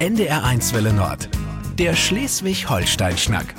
NDR1 0.00 0.72
Welle 0.72 0.94
Nord. 0.94 1.28
Der 1.78 1.94
Schleswig-Holstein-Schnack. 1.94 3.54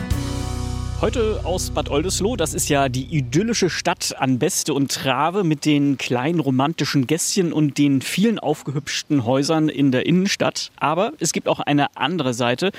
Heute 0.99 1.41
aus 1.43 1.69
Bad 1.69 1.91
Oldesloe, 1.91 2.35
das 2.35 2.55
ist 2.55 2.67
ja 2.67 2.89
die 2.89 3.05
idyllische 3.15 3.69
Stadt 3.69 4.15
an 4.17 4.39
Beste 4.39 4.73
und 4.73 4.91
Trave 4.91 5.43
mit 5.43 5.65
den 5.65 5.99
kleinen 5.99 6.39
romantischen 6.39 7.05
Gässchen 7.05 7.53
und 7.53 7.77
den 7.77 8.01
vielen 8.01 8.39
aufgehübschten 8.39 9.23
Häusern 9.23 9.69
in 9.69 9.91
der 9.91 10.07
Innenstadt. 10.07 10.71
Aber 10.77 11.13
es 11.19 11.31
gibt 11.31 11.47
auch 11.47 11.59
eine 11.59 11.95
andere 11.95 12.33
Seite, 12.33 12.71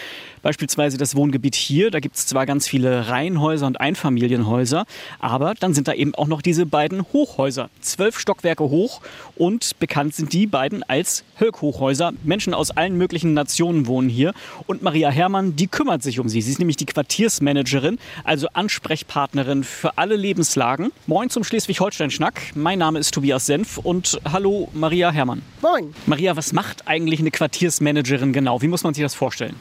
beispielsweise 0.42 0.98
das 0.98 1.14
Wohngebiet 1.16 1.54
hier. 1.54 1.90
Da 1.90 2.00
gibt 2.00 2.16
es 2.16 2.26
zwar 2.26 2.46
ganz 2.46 2.68
viele 2.68 3.08
Reihenhäuser 3.08 3.66
und 3.66 3.80
Einfamilienhäuser, 3.80 4.84
aber 5.18 5.54
dann 5.58 5.74
sind 5.74 5.88
da 5.88 5.94
eben 5.94 6.14
auch 6.14 6.26
noch 6.26 6.42
diese 6.42 6.66
beiden 6.66 7.02
Hochhäuser, 7.12 7.70
zwölf 7.80 8.18
Stockwerke 8.18 8.64
hoch 8.64 9.00
und 9.36 9.78
bekannt 9.78 10.14
sind 10.14 10.32
die 10.32 10.46
beiden 10.46 10.82
als 10.82 11.24
Hölk-Hochhäuser. 11.40 12.12
Menschen 12.22 12.54
aus 12.54 12.70
allen 12.70 12.96
möglichen 12.96 13.34
Nationen 13.34 13.86
wohnen 13.86 14.08
hier 14.08 14.34
und 14.66 14.82
Maria 14.82 15.10
Herrmann, 15.10 15.56
die 15.56 15.68
kümmert 15.68 16.02
sich 16.02 16.20
um 16.20 16.28
sie. 16.28 16.42
Sie 16.42 16.50
ist 16.50 16.58
nämlich 16.58 16.76
die 16.76 16.86
Quartiersmanagerin 16.86 17.98
also 18.24 18.48
Ansprechpartnerin 18.52 19.64
für 19.64 19.96
alle 19.98 20.16
Lebenslagen. 20.16 20.92
Moin 21.06 21.30
zum 21.30 21.44
Schleswig-Holstein-Schnack. 21.44 22.52
Mein 22.54 22.78
Name 22.78 22.98
ist 22.98 23.14
Tobias 23.14 23.46
Senf 23.46 23.78
und 23.78 24.20
hallo 24.30 24.68
Maria 24.72 25.10
Herrmann. 25.10 25.42
Moin. 25.60 25.94
Maria, 26.06 26.36
was 26.36 26.52
macht 26.52 26.88
eigentlich 26.88 27.20
eine 27.20 27.30
Quartiersmanagerin 27.30 28.32
genau? 28.32 28.62
Wie 28.62 28.68
muss 28.68 28.84
man 28.84 28.94
sich 28.94 29.02
das 29.02 29.14
vorstellen? 29.14 29.56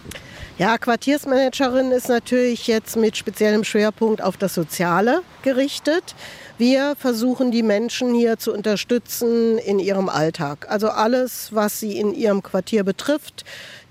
Ja, 0.58 0.78
Quartiersmanagerin 0.78 1.92
ist 1.92 2.10
natürlich 2.10 2.68
jetzt 2.68 2.96
mit 2.96 3.18
speziellem 3.18 3.64
Schwerpunkt 3.64 4.22
auf 4.22 4.38
das 4.38 4.54
Soziale 4.54 5.22
gerichtet. 5.42 6.14
Wir 6.58 6.96
versuchen 7.00 7.50
die 7.50 7.64
Menschen 7.64 8.14
hier 8.14 8.38
zu 8.38 8.54
unterstützen 8.54 9.58
in 9.58 9.80
ihrem 9.80 10.10
Alltag. 10.10 10.68
Also 10.70 10.90
alles, 10.90 11.50
was 11.56 11.80
sie 11.80 11.98
in 11.98 12.14
ihrem 12.14 12.44
Quartier 12.44 12.84
betrifft, 12.84 13.44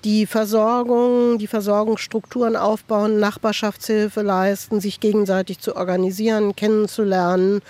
die 0.05 0.27
Versorgung, 0.27 1.39
die 1.39 1.49
Versorgungsstrukturen 1.49 2.55
aufbauen, 2.55 3.19
Nachbarschaftshilfe 3.19 4.23
leisten, 4.23 4.81
sich 4.81 5.01
gegenseitig 5.01 5.59
zu 5.59 5.75
organisieren, 5.75 6.55
kennenzulernen. 6.55 7.63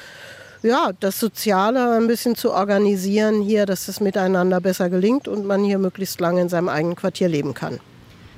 Ja, 0.63 0.91
das 1.01 1.19
Soziale 1.19 1.93
ein 1.93 2.07
bisschen 2.07 2.37
zu 2.37 2.53
organisieren 2.53 3.41
hier, 3.41 3.65
dass 3.65 3.89
es 3.89 4.01
miteinander 4.01 4.61
besser 4.61 4.91
gelingt 4.91 5.27
und 5.27 5.47
man 5.47 5.65
hier 5.65 5.79
möglichst 5.79 6.21
lange 6.21 6.43
in 6.43 6.51
seinem 6.51 6.69
eigenen 6.69 6.97
Quartier 6.97 7.29
leben 7.29 7.55
kann. 7.55 7.81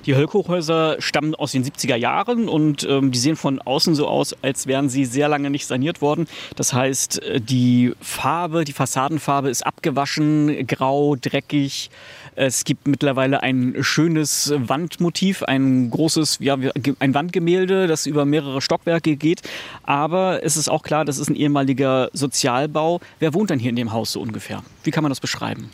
Die 0.05 0.17
Höllhochhäuser 0.17 0.97
stammen 0.99 1.37
aus 1.37 1.53
den 1.53 1.65
70er 1.65 1.95
Jahren 1.95 2.49
und 2.49 2.83
ähm, 2.91 3.13
die 3.13 3.19
sehen 3.21 3.37
von 3.37 3.61
außen 3.61 3.95
so 3.95 4.09
aus, 4.09 4.35
als 4.43 4.67
wären 4.67 4.89
sie 4.89 5.05
sehr 5.05 5.29
lange 5.29 5.49
nicht 5.49 5.67
saniert 5.67 6.01
worden. 6.01 6.27
Das 6.57 6.73
heißt, 6.73 7.23
äh, 7.23 7.41
die 7.41 7.95
Farbe, 8.01 8.65
die 8.65 8.73
Fassadenfarbe 8.73 9.49
ist 9.49 9.65
abgewaschen, 9.65 10.67
grau, 10.67 11.15
dreckig. 11.15 11.91
Es 12.35 12.65
gibt 12.65 12.89
mittlerweile 12.89 13.45
ein 13.45 13.77
schönes 13.81 14.53
Wandmotiv, 14.57 15.45
ein 15.45 15.91
großes, 15.91 16.39
ja, 16.41 16.57
ein 16.99 17.15
Wandgemälde, 17.15 17.87
das 17.87 18.07
über 18.07 18.25
mehrere 18.25 18.61
Stockwerke 18.61 19.15
geht. 19.15 19.43
Aber 19.85 20.43
es 20.43 20.57
ist 20.57 20.69
auch 20.69 20.83
klar, 20.83 21.05
das 21.05 21.19
ist 21.19 21.31
ein 21.31 21.37
ehemaliger 21.37 22.11
Sozialbau. 22.13 23.01
Wer 23.21 23.35
wohnt 23.35 23.51
denn 23.51 23.61
hier 23.61 23.71
in 23.71 23.77
dem 23.77 23.93
Haus 23.93 24.13
so 24.13 24.21
ungefähr? 24.21 24.65
Wie 24.83 24.91
kann 24.91 25.05
man 25.05 25.11
das 25.11 25.21
beschreiben? 25.21 25.71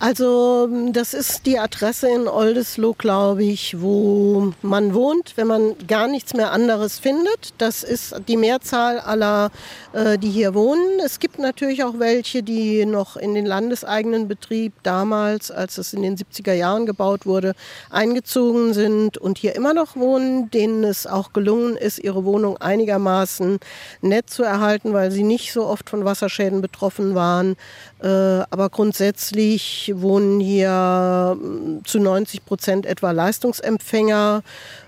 Also 0.00 0.68
das 0.90 1.14
ist 1.14 1.46
die 1.46 1.58
Adresse 1.58 2.08
in 2.08 2.26
Oldesloe, 2.26 2.94
glaube 2.98 3.44
ich, 3.44 3.80
wo 3.80 4.52
man 4.60 4.92
wohnt, 4.92 5.36
wenn 5.36 5.46
man 5.46 5.74
gar 5.86 6.08
nichts 6.08 6.34
mehr 6.34 6.50
anderes 6.50 6.98
findet. 6.98 7.54
Das 7.58 7.84
ist 7.84 8.14
die 8.26 8.36
Mehrzahl 8.36 8.98
aller, 8.98 9.50
äh, 9.92 10.18
die 10.18 10.30
hier 10.30 10.52
wohnen. 10.52 10.98
Es 11.02 11.20
gibt 11.20 11.38
natürlich 11.38 11.84
auch 11.84 11.98
welche, 11.98 12.42
die 12.42 12.84
noch 12.86 13.16
in 13.16 13.34
den 13.34 13.46
landeseigenen 13.46 14.26
Betrieb 14.26 14.72
damals, 14.82 15.52
als 15.52 15.78
es 15.78 15.94
in 15.94 16.02
den 16.02 16.16
70er 16.16 16.54
Jahren 16.54 16.86
gebaut 16.86 17.24
wurde, 17.24 17.54
eingezogen 17.88 18.74
sind 18.74 19.16
und 19.16 19.38
hier 19.38 19.54
immer 19.54 19.74
noch 19.74 19.94
wohnen, 19.96 20.50
denen 20.50 20.82
es 20.82 21.06
auch 21.06 21.32
gelungen 21.32 21.76
ist, 21.76 22.00
ihre 22.00 22.24
Wohnung 22.24 22.56
einigermaßen 22.56 23.58
nett 24.02 24.28
zu 24.28 24.42
erhalten, 24.42 24.92
weil 24.92 25.12
sie 25.12 25.22
nicht 25.22 25.52
so 25.52 25.64
oft 25.64 25.88
von 25.88 26.04
Wasserschäden 26.04 26.60
betroffen 26.60 27.14
waren. 27.14 27.56
Äh, 28.02 28.08
aber 28.08 28.68
grundsätzlich 28.70 29.83
wohnen 29.92 30.40
hier 30.40 31.36
mm, 31.38 31.84
zu 31.84 31.98
90 31.98 32.44
Prozent 32.44 32.86
etwa 32.86 33.10
Leistungsempfänger, 33.10 34.42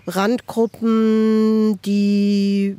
Randgruppen, 0.07 1.81
die, 1.83 2.77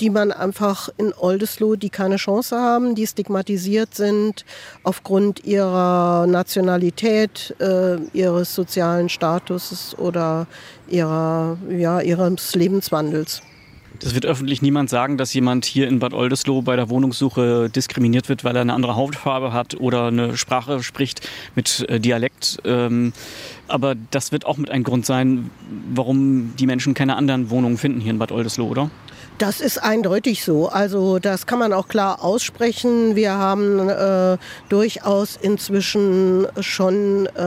die 0.00 0.10
man 0.10 0.32
einfach 0.32 0.88
in 0.96 1.12
Oldesloe, 1.12 1.76
die 1.76 1.90
keine 1.90 2.16
Chance 2.16 2.56
haben, 2.56 2.94
die 2.94 3.06
stigmatisiert 3.06 3.94
sind 3.94 4.44
aufgrund 4.82 5.44
ihrer 5.44 6.26
Nationalität, 6.26 7.54
äh, 7.58 7.96
ihres 8.12 8.54
sozialen 8.54 9.08
Statuses 9.08 9.98
oder 9.98 10.46
ihrer, 10.88 11.58
ja, 11.68 12.00
ihres 12.00 12.54
Lebenswandels. 12.54 13.42
Das 14.00 14.14
wird 14.14 14.24
öffentlich 14.24 14.62
niemand 14.62 14.88
sagen, 14.88 15.18
dass 15.18 15.34
jemand 15.34 15.66
hier 15.66 15.86
in 15.86 15.98
Bad 15.98 16.14
Oldesloe 16.14 16.62
bei 16.62 16.74
der 16.74 16.88
Wohnungssuche 16.88 17.68
diskriminiert 17.68 18.30
wird, 18.30 18.44
weil 18.44 18.56
er 18.56 18.62
eine 18.62 18.72
andere 18.72 18.96
Hautfarbe 18.96 19.52
hat 19.52 19.78
oder 19.78 20.06
eine 20.06 20.38
Sprache 20.38 20.82
spricht 20.82 21.28
mit 21.54 21.84
äh, 21.88 22.00
Dialekt. 22.00 22.58
Ähm, 22.64 23.12
aber 23.68 23.94
das 24.10 24.32
wird 24.32 24.46
auch 24.46 24.56
mit 24.56 24.70
ein 24.70 24.84
Grund 24.84 25.04
sein, 25.04 25.50
warum 25.92 26.54
die 26.58 26.66
Menschen 26.66 26.94
keine 26.94 27.16
anderen 27.16 27.50
Wohnungen 27.50 27.76
finden 27.76 28.00
hier 28.00 28.10
in 28.10 28.18
Bad 28.18 28.32
Oldesloe, 28.32 28.68
oder? 28.68 28.90
Das 29.40 29.62
ist 29.62 29.78
eindeutig 29.78 30.44
so. 30.44 30.68
Also 30.68 31.18
das 31.18 31.46
kann 31.46 31.58
man 31.58 31.72
auch 31.72 31.88
klar 31.88 32.22
aussprechen. 32.22 33.16
Wir 33.16 33.32
haben 33.32 33.88
äh, 33.88 34.36
durchaus 34.68 35.38
inzwischen 35.40 36.46
schon 36.60 37.24
äh, 37.24 37.40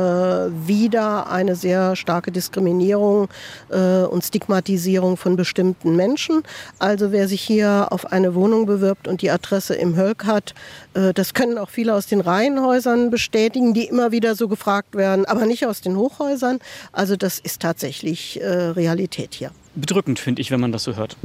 wieder 0.68 1.30
eine 1.30 1.56
sehr 1.56 1.96
starke 1.96 2.32
Diskriminierung 2.32 3.30
äh, 3.70 4.06
und 4.06 4.24
Stigmatisierung 4.24 5.18
von 5.18 5.36
bestimmten 5.36 5.96
Menschen. 5.96 6.42
Also 6.80 7.12
wer 7.12 7.28
sich 7.28 7.44
hier 7.44 7.90
auf 7.92 8.12
eine 8.12 8.34
Wohnung 8.34 8.66
bewirbt 8.66 9.08
und 9.08 9.22
die 9.22 9.30
Adresse 9.30 9.76
im 9.76 9.96
Hölk 9.96 10.26
hat, 10.26 10.56
äh, 10.96 11.14
das 11.14 11.36
können 11.36 11.60
auch 11.60 11.70
viele 11.70 11.94
aus 11.94 12.08
den 12.08 12.22
Reihenhäusern 12.22 13.12
bestätigen, 13.12 13.76
die 13.76 13.86
immer 13.86 14.12
wieder 14.12 14.34
so 14.34 14.48
gefragt 14.48 14.96
werden, 14.96 15.26
aber 15.26 15.46
nicht 15.46 15.68
aus 15.68 15.82
den 15.82 15.96
Hochhäusern. 15.96 16.58
Also 16.92 17.18
das 17.18 17.38
ist 17.38 17.62
tatsächlich 17.62 18.42
äh, 18.42 18.48
Realität 18.48 19.36
hier. 19.36 19.52
Bedrückend 19.76 20.18
finde 20.18 20.42
ich, 20.42 20.50
wenn 20.50 20.60
man 20.60 20.72
das 20.72 20.82
so 20.86 20.96
hört. 20.96 21.18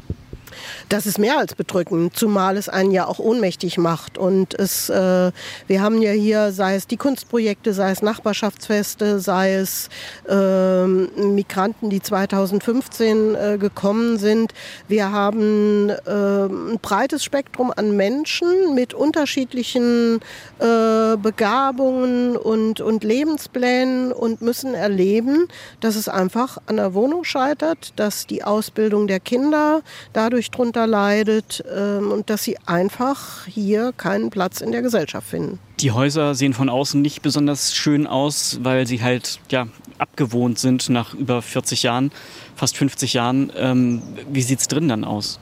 Das 0.88 1.06
ist 1.06 1.18
mehr 1.18 1.38
als 1.38 1.54
bedrückend, 1.54 2.16
zumal 2.16 2.56
es 2.56 2.68
einen 2.68 2.90
ja 2.90 3.06
auch 3.06 3.18
ohnmächtig 3.18 3.78
macht. 3.78 4.18
Und 4.18 4.54
es, 4.54 4.88
äh, 4.88 5.32
wir 5.66 5.82
haben 5.82 6.00
ja 6.02 6.12
hier, 6.12 6.52
sei 6.52 6.74
es 6.74 6.86
die 6.86 6.96
Kunstprojekte, 6.96 7.74
sei 7.74 7.90
es 7.90 8.02
Nachbarschaftsfeste, 8.02 9.20
sei 9.20 9.54
es 9.54 9.88
äh, 10.28 10.86
Migranten, 10.86 11.90
die 11.90 12.00
2015 12.00 13.34
äh, 13.34 13.58
gekommen 13.58 14.18
sind. 14.18 14.52
Wir 14.88 15.12
haben 15.12 15.90
äh, 15.90 16.46
ein 16.46 16.78
breites 16.80 17.24
Spektrum 17.24 17.72
an 17.74 17.96
Menschen 17.96 18.74
mit 18.74 18.94
unterschiedlichen 18.94 20.20
äh, 20.58 21.16
Begabungen 21.16 22.36
und, 22.36 22.80
und 22.80 23.04
Lebensplänen 23.04 24.12
und 24.12 24.42
müssen 24.42 24.74
erleben, 24.74 25.48
dass 25.80 25.96
es 25.96 26.08
einfach 26.08 26.58
an 26.66 26.76
der 26.76 26.94
Wohnung 26.94 27.24
scheitert, 27.24 27.92
dass 27.96 28.26
die 28.26 28.44
Ausbildung 28.44 29.06
der 29.06 29.20
Kinder 29.20 29.82
dadurch 30.12 30.47
wirklich 30.48 30.50
drunter 30.50 30.86
leidet 30.86 31.64
ähm, 31.74 32.10
und 32.10 32.30
dass 32.30 32.42
sie 32.42 32.56
einfach 32.66 33.46
hier 33.46 33.92
keinen 33.96 34.30
Platz 34.30 34.60
in 34.60 34.72
der 34.72 34.82
Gesellschaft 34.82 35.28
finden. 35.28 35.58
Die 35.80 35.92
Häuser 35.92 36.34
sehen 36.34 36.54
von 36.54 36.68
außen 36.68 37.00
nicht 37.00 37.22
besonders 37.22 37.74
schön 37.74 38.06
aus, 38.06 38.58
weil 38.62 38.86
sie 38.86 39.02
halt 39.02 39.40
ja, 39.50 39.68
abgewohnt 39.98 40.58
sind 40.58 40.88
nach 40.88 41.14
über 41.14 41.42
40 41.42 41.84
Jahren, 41.84 42.10
fast 42.56 42.76
50 42.76 43.14
Jahren. 43.14 43.52
Ähm, 43.56 44.02
wie 44.30 44.42
sieht 44.42 44.60
es 44.60 44.68
drin 44.68 44.88
dann 44.88 45.04
aus? 45.04 45.38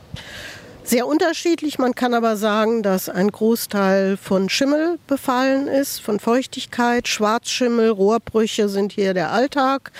Sehr 0.84 1.06
unterschiedlich. 1.06 1.78
Man 1.78 1.97
kann 1.97 2.15
aber 2.15 2.37
sagen, 2.37 2.84
dass 2.84 3.09
ein 3.09 3.28
Großteil 3.28 4.17
von 4.17 4.49
Schimmel 4.49 4.99
befallen 5.09 5.67
ist, 5.67 6.00
von 6.00 6.21
Feuchtigkeit. 6.21 7.09
Schwarzschimmel, 7.09 7.91
Rohrbrüche 7.91 8.69
sind 8.69 8.93
hier 8.93 9.12
der 9.12 9.32
Alltag. 9.32 9.91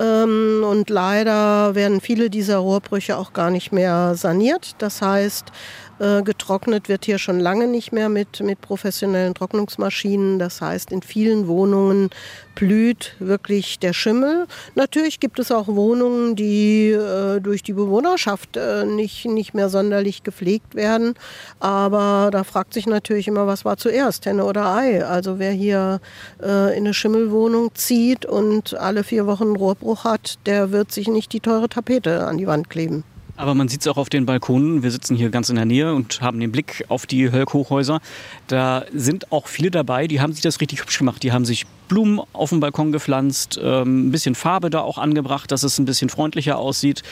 Ähm, 0.00 0.64
und 0.66 0.88
leider 0.88 1.74
werden 1.74 2.00
viele 2.00 2.30
dieser 2.30 2.58
Rohrbrüche 2.58 3.16
auch 3.16 3.32
gar 3.32 3.50
nicht 3.50 3.70
mehr 3.70 4.14
saniert. 4.14 4.74
Das 4.78 5.02
heißt, 5.02 5.52
äh, 6.00 6.22
getrocknet 6.22 6.88
wird 6.88 7.04
hier 7.04 7.18
schon 7.18 7.38
lange 7.38 7.66
nicht 7.66 7.92
mehr 7.92 8.08
mit, 8.08 8.40
mit 8.40 8.60
professionellen 8.60 9.34
Trocknungsmaschinen. 9.34 10.38
Das 10.38 10.60
heißt, 10.60 10.92
in 10.92 11.02
vielen 11.02 11.46
Wohnungen 11.46 12.10
blüht 12.54 13.14
wirklich 13.18 13.78
der 13.78 13.92
Schimmel. 13.92 14.46
Natürlich 14.74 15.20
gibt 15.20 15.38
es 15.38 15.52
auch 15.52 15.68
Wohnungen, 15.68 16.36
die 16.36 16.90
äh, 16.90 17.40
durch 17.40 17.62
die 17.62 17.74
Bewohnerschaft 17.74 18.56
äh, 18.56 18.84
nicht, 18.86 19.26
nicht 19.26 19.54
mehr 19.54 19.68
sonderlich 19.68 20.22
gepflegt 20.22 20.74
werden. 20.74 21.14
Aber 21.58 22.30
da 22.32 22.44
fragt 22.44 22.74
sich 22.74 22.86
natürlich 22.86 23.28
immer, 23.28 23.46
was 23.46 23.64
war 23.64 23.76
zuerst, 23.76 24.26
Henne 24.26 24.44
oder 24.44 24.74
Ei? 24.74 25.04
Also 25.04 25.38
wer 25.38 25.52
hier 25.52 26.00
äh, 26.42 26.76
in 26.76 26.84
eine 26.84 26.94
Schimmelwohnung 26.94 27.74
zieht 27.74 28.24
und 28.24 28.74
alle 28.74 29.04
vier 29.04 29.26
Wochen 29.26 29.44
einen 29.44 29.56
Rohrbruch 29.56 30.04
hat, 30.04 30.38
der 30.46 30.72
wird 30.72 30.92
sich 30.92 31.08
nicht 31.08 31.32
die 31.32 31.40
teure 31.40 31.68
Tapete 31.68 32.26
an 32.26 32.38
die 32.38 32.46
Wand 32.46 32.70
kleben. 32.70 33.04
Aber 33.40 33.54
man 33.54 33.68
sieht 33.68 33.80
es 33.80 33.86
auch 33.86 33.96
auf 33.96 34.10
den 34.10 34.26
Balkonen. 34.26 34.82
Wir 34.82 34.90
sitzen 34.90 35.16
hier 35.16 35.30
ganz 35.30 35.48
in 35.48 35.56
der 35.56 35.64
Nähe 35.64 35.94
und 35.94 36.20
haben 36.20 36.38
den 36.40 36.52
Blick 36.52 36.84
auf 36.88 37.06
die 37.06 37.32
Hölk-Hochhäuser. 37.32 38.02
Da 38.48 38.84
sind 38.92 39.32
auch 39.32 39.46
viele 39.46 39.70
dabei, 39.70 40.06
die 40.06 40.20
haben 40.20 40.34
sich 40.34 40.42
das 40.42 40.60
richtig 40.60 40.82
hübsch 40.82 40.98
gemacht. 40.98 41.22
Die 41.22 41.32
haben 41.32 41.46
sich 41.46 41.64
Blumen 41.88 42.20
auf 42.34 42.50
dem 42.50 42.60
Balkon 42.60 42.92
gepflanzt, 42.92 43.58
ähm, 43.62 44.08
ein 44.08 44.10
bisschen 44.10 44.34
Farbe 44.34 44.68
da 44.68 44.82
auch 44.82 44.98
angebracht, 44.98 45.50
dass 45.52 45.62
es 45.62 45.78
ein 45.78 45.86
bisschen 45.86 46.10
freundlicher 46.10 46.58
aussieht. 46.58 47.02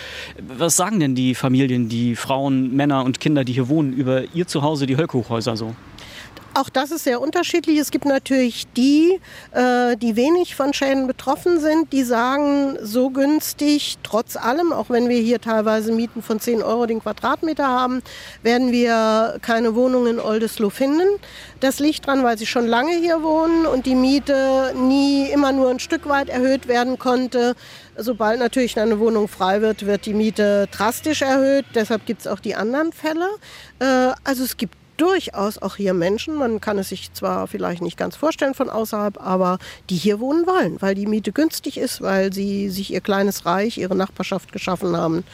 Was 0.59 0.77
sagen 0.77 1.01
denn 1.01 1.15
die 1.15 1.35
Familien, 1.35 1.89
die 1.89 2.15
Frauen, 2.15 2.77
Männer 2.77 3.05
und 3.05 3.21
Kinder, 3.21 3.43
die 3.43 3.55
hier 3.55 3.71
wohnen, 3.71 3.95
über 3.95 4.25
ihr 4.35 4.47
Zuhause, 4.47 4.85
die 4.85 4.99
Hölk-Hochhäuser 4.99 5.57
so? 5.57 5.75
Auch 6.59 6.71
das 6.71 6.91
ist 6.91 7.05
sehr 7.05 7.21
unterschiedlich. 7.21 7.79
Es 7.79 7.93
gibt 7.93 8.05
natürlich 8.05 8.67
die, 8.73 9.21
äh, 9.53 9.97
die 9.97 10.17
wenig 10.17 10.57
von 10.57 10.73
Schäden 10.73 11.07
betroffen 11.07 11.61
sind, 11.61 11.93
die 11.93 12.03
sagen, 12.03 12.77
so 12.83 13.11
günstig, 13.11 13.99
trotz 14.03 14.35
allem, 14.35 14.73
auch 14.73 14.91
wenn 14.91 15.09
wir 15.09 15.21
hier 15.21 15.41
teilweise 15.41 15.93
Mieten 15.93 16.21
von 16.21 16.41
10 16.41 16.65
Euro 16.65 16.87
den 16.87 16.99
Quadratmeter 17.01 17.69
haben, 17.69 18.03
werden 18.43 18.73
wir 18.73 19.39
keine 19.41 19.77
Wohnung 19.77 20.09
in 20.09 20.19
Oldesloe 20.19 20.73
finden. 20.73 21.07
Das 21.61 21.79
liegt 21.79 22.09
daran, 22.09 22.25
weil 22.25 22.37
sie 22.37 22.47
schon 22.47 22.67
lange 22.67 22.97
hier 22.97 23.23
wohnen 23.23 23.65
und 23.65 23.87
die 23.87 23.95
Miete 23.95 24.75
nie 24.75 25.31
immer 25.31 25.53
nur 25.53 25.71
ein 25.71 25.79
Stück 25.79 26.09
weit 26.09 26.29
erhöht 26.29 26.67
werden 26.67 26.99
konnte. 26.99 27.55
Sobald 27.97 28.41
natürlich 28.41 28.77
eine 28.81 28.99
Wohnung 28.99 29.29
frei 29.29 29.61
wird, 29.61 29.87
wird 29.87 30.07
die 30.07 30.15
Miete 30.15 30.67
drastisch 30.73 31.23
erhöht. 31.23 31.67
Deshalb 31.77 32.05
gibt 32.05 32.23
es 32.23 32.27
auch 32.27 32.41
die 32.41 32.57
anderen 32.57 32.93
Fälle. 32.93 33.29
Äh, 33.79 34.13
also 34.25 34.43
es 34.43 34.57
gibt 34.57 34.75
durchaus 34.99 35.59
auch 35.59 35.77
hier 35.77 35.95
Menschen, 35.95 36.35
man 36.35 36.61
kann 36.61 36.79
es 36.79 36.91
sich 36.91 37.13
zwar 37.13 37.47
vielleicht 37.47 37.83
nicht 37.83 37.97
ganz 37.97 38.17
vorstellen 38.17 38.55
von 38.55 38.69
außerhalb, 38.69 39.21
aber 39.21 39.59
die 39.89 39.97
hier 39.97 40.21
wohnen 40.21 40.47
wollen, 40.47 40.81
weil 40.81 40.95
die 40.95 41.07
Miete 41.07 41.33
günstig 41.33 41.79
ist, 41.79 42.03
weil 42.03 42.33
sie 42.33 42.69
sich 42.69 42.93
ihr 42.93 43.01
kleines 43.01 43.47
Reich, 43.47 43.79
ihre 43.79 43.97
Nachbarschaft 43.97 44.53
geschaffen 44.53 44.97
haben 44.97 45.25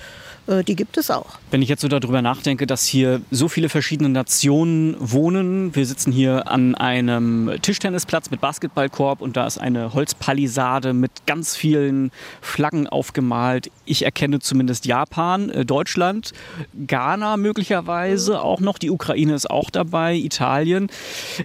äh, 0.47 0.65
die 0.65 0.77
gibt 0.77 0.97
es 0.97 1.11
auch. 1.11 1.39
Wenn 1.51 1.63
ich 1.63 1.69
jetzt 1.69 1.83
so 1.83 1.89
darüber 1.89 2.23
nachdenke, 2.23 2.67
dass 2.67 2.85
hier 2.85 3.21
so 3.31 3.49
viele 3.49 3.69
verschiedene 3.69 4.09
Nationen 4.09 4.97
wohnen, 4.99 5.75
wir 5.75 5.87
sitzen 5.87 6.13
hier 6.13 6.49
an 6.49 6.75
einem 6.75 7.51
Tischtennisplatz 7.63 8.31
mit 8.31 8.41
Basketballkorb 8.41 9.21
und 9.21 9.37
da 9.37 9.47
ist 9.47 9.59
eine 9.59 9.95
Holzpalisade 9.95 10.93
mit 10.93 11.11
ganz 11.27 11.57
vielen 11.57 12.11
Flaggen 12.41 12.87
aufgemalt. 12.87 13.71
Ich 13.85 14.05
erkenne 14.05 14.41
zumindest 14.41 14.87
Japan, 14.87 15.51
äh, 15.51 15.65
Deutschland, 15.65 16.33
Ghana 16.87 17.37
möglicherweise 17.37 18.41
auch 18.41 18.61
noch, 18.61 18.79
die 18.79 18.91
Ukraine 18.91 19.35
ist 19.35 19.51
auch 19.51 19.54
dabei, 19.71 20.15
Italien. 20.15 20.89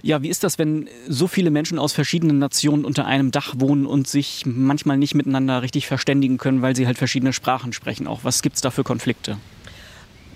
Ja, 0.02 0.22
wie 0.22 0.28
ist 0.28 0.44
das, 0.44 0.58
wenn 0.58 0.88
so 1.08 1.26
viele 1.26 1.50
Menschen 1.50 1.78
aus 1.78 1.92
verschiedenen 1.92 2.38
Nationen 2.38 2.84
unter 2.84 3.06
einem 3.06 3.30
Dach 3.30 3.54
wohnen 3.58 3.86
und 3.86 4.08
sich 4.08 4.44
manchmal 4.46 4.98
nicht 4.98 5.14
miteinander 5.14 5.62
richtig 5.62 5.86
verständigen 5.86 6.38
können, 6.38 6.62
weil 6.62 6.76
sie 6.76 6.86
halt 6.86 6.98
verschiedene 6.98 7.32
Sprachen 7.32 7.72
sprechen? 7.72 8.06
Auch 8.06 8.20
was 8.22 8.42
gibt 8.42 8.56
es 8.56 8.62
da 8.62 8.70
für 8.70 8.84
Konflikte? 8.84 9.38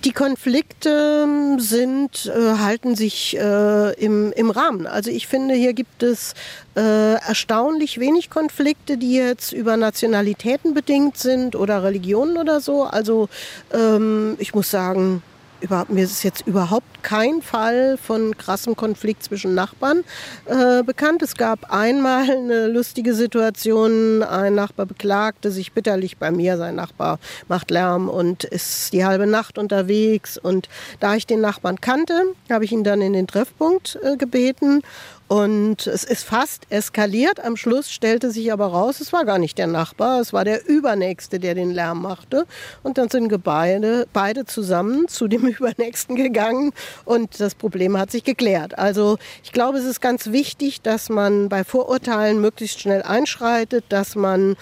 Die 0.04 0.12
Konflikte 0.12 1.24
ähm, 1.24 1.58
sind, 1.60 2.26
äh, 2.26 2.58
halten 2.58 2.94
sich 2.94 3.38
äh, 3.38 3.94
im, 3.94 4.32
im 4.32 4.50
Rahmen. 4.50 4.86
Also 4.86 5.10
ich 5.10 5.26
finde, 5.26 5.54
hier 5.54 5.72
gibt 5.72 6.02
es 6.02 6.34
äh, 6.76 7.14
erstaunlich 7.14 7.98
wenig 7.98 8.28
Konflikte, 8.28 8.98
die 8.98 9.14
jetzt 9.14 9.54
über 9.54 9.78
Nationalitäten 9.78 10.74
bedingt 10.74 11.16
sind 11.16 11.56
oder 11.56 11.82
Religionen 11.82 12.36
oder 12.36 12.60
so. 12.60 12.84
Also 12.84 13.30
ähm, 13.72 14.36
ich 14.38 14.54
muss 14.54 14.70
sagen, 14.70 15.22
überhaupt, 15.60 15.90
mir 15.90 16.04
ist 16.04 16.22
jetzt 16.22 16.46
überhaupt 16.46 17.02
kein 17.02 17.42
Fall 17.42 17.96
von 17.96 18.36
krassem 18.36 18.76
Konflikt 18.76 19.22
zwischen 19.22 19.54
Nachbarn 19.54 20.04
äh, 20.46 20.82
bekannt. 20.82 21.22
Es 21.22 21.36
gab 21.36 21.72
einmal 21.72 22.30
eine 22.30 22.68
lustige 22.68 23.14
Situation. 23.14 24.22
Ein 24.22 24.54
Nachbar 24.54 24.86
beklagte 24.86 25.50
sich 25.50 25.72
bitterlich 25.72 26.18
bei 26.18 26.30
mir. 26.30 26.56
Sein 26.56 26.74
Nachbar 26.74 27.18
macht 27.48 27.70
Lärm 27.70 28.08
und 28.08 28.44
ist 28.44 28.92
die 28.92 29.04
halbe 29.04 29.26
Nacht 29.26 29.58
unterwegs. 29.58 30.38
Und 30.38 30.68
da 31.00 31.14
ich 31.14 31.26
den 31.26 31.40
Nachbarn 31.40 31.80
kannte, 31.80 32.22
habe 32.50 32.64
ich 32.64 32.72
ihn 32.72 32.84
dann 32.84 33.02
in 33.02 33.12
den 33.12 33.26
Treffpunkt 33.26 33.98
äh, 34.02 34.16
gebeten. 34.16 34.82
Und 35.26 35.86
es 35.86 36.04
ist 36.04 36.24
fast 36.24 36.66
eskaliert. 36.70 37.42
Am 37.42 37.56
Schluss 37.56 37.90
stellte 37.90 38.30
sich 38.30 38.52
aber 38.52 38.66
raus, 38.66 39.00
es 39.00 39.12
war 39.12 39.24
gar 39.24 39.38
nicht 39.38 39.56
der 39.56 39.66
Nachbar, 39.66 40.20
es 40.20 40.34
war 40.34 40.44
der 40.44 40.68
Übernächste, 40.68 41.38
der 41.38 41.54
den 41.54 41.70
Lärm 41.70 42.02
machte. 42.02 42.46
Und 42.82 42.98
dann 42.98 43.08
sind 43.08 43.24
beide, 43.42 44.06
beide 44.12 44.44
zusammen 44.44 45.08
zu 45.08 45.26
dem 45.26 45.46
Übernächsten 45.46 46.14
gegangen 46.14 46.72
und 47.06 47.40
das 47.40 47.54
Problem 47.54 47.96
hat 47.98 48.10
sich 48.10 48.24
geklärt. 48.24 48.78
Also 48.78 49.16
ich 49.42 49.52
glaube, 49.52 49.78
es 49.78 49.84
ist 49.84 50.00
ganz 50.00 50.26
wichtig, 50.30 50.82
dass 50.82 51.08
man 51.08 51.48
bei 51.48 51.64
Vorurteilen 51.64 52.40
möglichst 52.40 52.80
schnell 52.80 53.02
einschreitet, 53.02 53.86
dass 53.88 54.16
man 54.16 54.56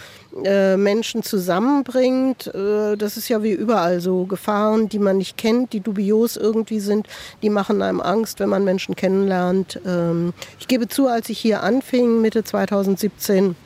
äh, 0.44 0.76
Menschen 0.76 1.22
zusammenbringt. 1.22 2.46
Äh, 2.54 2.96
das 2.96 3.16
ist 3.16 3.28
ja 3.28 3.42
wie 3.42 3.52
überall 3.52 4.00
so. 4.00 4.24
Gefahren, 4.24 4.88
die 4.88 4.98
man 4.98 5.18
nicht 5.18 5.36
kennt, 5.36 5.72
die 5.72 5.80
dubios 5.80 6.36
irgendwie 6.36 6.80
sind, 6.80 7.06
die 7.42 7.50
machen 7.50 7.82
einem 7.82 8.00
Angst, 8.00 8.40
wenn 8.40 8.48
man 8.48 8.64
Menschen 8.64 8.96
kennenlernt. 8.96 9.80
Ähm, 9.86 10.32
ich 10.58 10.68
gebe 10.68 10.88
zu, 10.88 11.06
als 11.06 11.28
ich 11.28 11.38
hier 11.38 11.62
anfing, 11.62 12.20
Mitte 12.20 12.44
2017, 12.44 13.56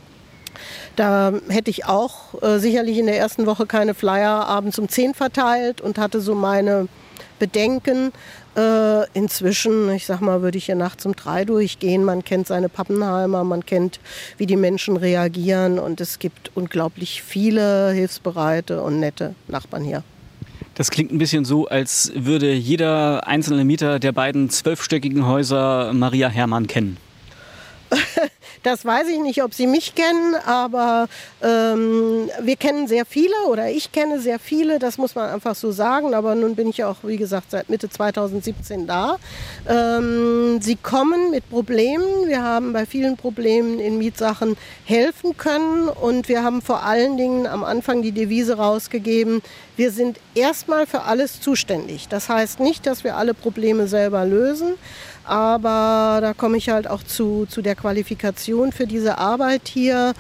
da 0.97 1.33
hätte 1.49 1.71
ich 1.71 1.85
auch 1.85 2.43
äh, 2.43 2.59
sicherlich 2.59 2.99
in 2.99 3.07
der 3.07 3.19
ersten 3.19 3.47
Woche 3.47 3.67
keine 3.67 3.95
Flyer 3.95 4.47
abends 4.47 4.79
um 4.79 4.89
10 4.89 5.15
verteilt 5.15 5.81
und 5.81 5.99
hatte 5.99 6.21
so 6.21 6.35
meine 6.35 6.89
Bedenken. 7.39 8.13
Äh, 8.57 9.07
inzwischen, 9.13 9.91
ich 9.91 10.07
sag 10.07 10.21
mal, 10.21 10.43
würde 10.43 10.57
ich 10.57 10.67
hier 10.67 10.75
nachts 10.75 11.05
um 11.05 11.15
drei 11.15 11.45
durchgehen. 11.45 12.05
Man 12.05 12.25
kennt 12.25 12.47
seine 12.47 12.69
Pappenheimer, 12.69 13.45
man 13.45 13.67
kennt, 13.67 14.01
wie 14.39 14.47
die 14.47 14.57
Menschen 14.57 14.97
reagieren 14.97 15.79
und 15.79 16.01
es 16.01 16.19
gibt 16.19 16.51
unglaublich 16.55 17.23
viele 17.23 17.91
hilfsbereite 17.93 18.83
und 18.83 18.99
nette 19.01 19.35
Nachbarn 19.49 19.85
hier. 19.85 20.03
Das 20.75 20.91
klingt 20.91 21.11
ein 21.11 21.19
bisschen 21.19 21.45
so, 21.45 21.67
als 21.69 22.13
würde 22.15 22.53
jeder 22.53 23.27
einzelne 23.27 23.65
Mieter 23.65 23.99
der 23.99 24.13
beiden 24.13 24.51
zwölfstöckigen 24.51 25.27
Häuser 25.27 25.93
Maria 25.95 26.29
Hermann 26.29 26.67
kennen. 26.67 26.99
Das 28.63 28.85
weiß 28.85 29.07
ich 29.09 29.21
nicht, 29.21 29.45
ob 29.45 29.55
Sie 29.55 29.69
mich 29.69 29.95
kennen, 29.95 30.35
aber 30.45 31.09
ähm, 31.41 32.29
wir 32.41 32.57
kennen 32.57 32.89
sehr 32.89 33.07
viele 33.07 33.35
oder 33.49 33.71
ich 33.71 33.93
kenne 33.93 34.19
sehr 34.19 34.41
viele, 34.41 34.81
das 34.81 34.99
muss 34.99 35.15
man 35.15 35.31
einfach 35.31 35.55
so 35.55 35.71
sagen. 35.71 36.15
Aber 36.15 36.35
nun 36.35 36.57
bin 36.57 36.69
ich 36.69 36.83
auch, 36.83 36.97
wie 37.05 37.17
gesagt, 37.17 37.53
seit 37.53 37.69
Mitte 37.69 37.89
2017 37.89 38.89
da. 38.89 39.19
Ähm, 39.69 40.61
sie 40.61 40.75
kommen 40.75 41.31
mit 41.31 41.49
Problemen. 41.49 42.27
Wir 42.27 42.43
haben 42.43 42.73
bei 42.73 42.87
vielen 42.87 43.17
Problemen 43.17 43.79
in 43.79 43.99
Mietsachen 43.99 44.57
helfen 44.85 45.37
können 45.37 45.89
und 45.89 46.29
wir 46.29 46.43
haben 46.43 46.61
vor 46.61 46.83
allen 46.83 47.17
Dingen 47.17 47.47
am 47.47 47.63
Anfang 47.63 48.03
die 48.03 48.13
Devise 48.13 48.57
rausgegeben, 48.57 49.43
wir 49.77 49.91
sind 49.91 50.19
erstmal 50.35 50.87
für 50.87 51.03
alles 51.03 51.41
zuständig. 51.41 52.09
Das 52.09 52.29
heißt 52.29 52.61
nicht, 52.61 52.87
dass 52.87 53.05
wir 53.05 53.17
alle 53.17 53.35
Probleme 53.35 53.87
selber 53.87 54.25
lösen, 54.25 54.75
aber 55.27 56.19
da 56.21 56.35
komme 56.35 56.57
ich 56.57 56.69
halt 56.69 56.89
auch 56.89 57.03
zu, 57.03 57.47
zu 57.47 57.63
der 57.63 57.75
Qualifikation 57.75 58.73
für 58.73 58.87
diese 58.87 59.19
Arbeit 59.19 59.63
hier. 59.69 60.15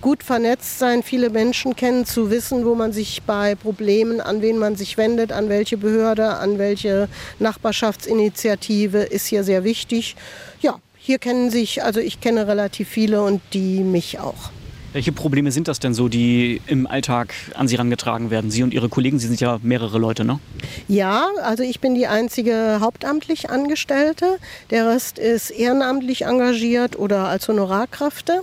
Gut 0.00 0.22
vernetzt 0.22 0.78
sein, 0.78 1.02
viele 1.02 1.28
Menschen 1.28 1.76
kennen, 1.76 2.06
zu 2.06 2.30
wissen, 2.30 2.64
wo 2.64 2.74
man 2.74 2.92
sich 2.92 3.22
bei 3.24 3.54
Problemen, 3.54 4.22
an 4.22 4.40
wen 4.40 4.56
man 4.56 4.74
sich 4.74 4.96
wendet, 4.96 5.30
an 5.30 5.50
welche 5.50 5.76
Behörde, 5.76 6.36
an 6.36 6.58
welche 6.58 7.08
Nachbarschaftsinitiative, 7.38 8.98
ist 8.98 9.26
hier 9.26 9.44
sehr 9.44 9.62
wichtig. 9.62 10.16
Ja, 10.62 10.80
hier 10.96 11.18
kennen 11.18 11.50
sich, 11.50 11.84
also 11.84 12.00
ich 12.00 12.20
kenne 12.20 12.46
relativ 12.46 12.88
viele 12.88 13.22
und 13.22 13.42
die 13.52 13.80
mich 13.80 14.18
auch. 14.18 14.50
Welche 14.92 15.12
Probleme 15.12 15.52
sind 15.52 15.68
das 15.68 15.78
denn 15.78 15.94
so, 15.94 16.08
die 16.08 16.60
im 16.66 16.88
Alltag 16.88 17.32
an 17.54 17.68
Sie 17.68 17.76
herangetragen 17.76 18.30
werden? 18.30 18.50
Sie 18.50 18.64
und 18.64 18.74
Ihre 18.74 18.88
Kollegen, 18.88 19.20
Sie 19.20 19.28
sind 19.28 19.40
ja 19.40 19.60
mehrere 19.62 19.98
Leute, 19.98 20.24
ne? 20.24 20.40
Ja, 20.88 21.28
also 21.42 21.62
ich 21.62 21.78
bin 21.78 21.94
die 21.94 22.08
einzige 22.08 22.78
hauptamtlich 22.80 23.50
Angestellte. 23.50 24.38
Der 24.70 24.88
Rest 24.88 25.20
ist 25.20 25.50
ehrenamtlich 25.50 26.24
engagiert 26.24 26.98
oder 26.98 27.28
als 27.28 27.46
Honorarkräfte. 27.46 28.42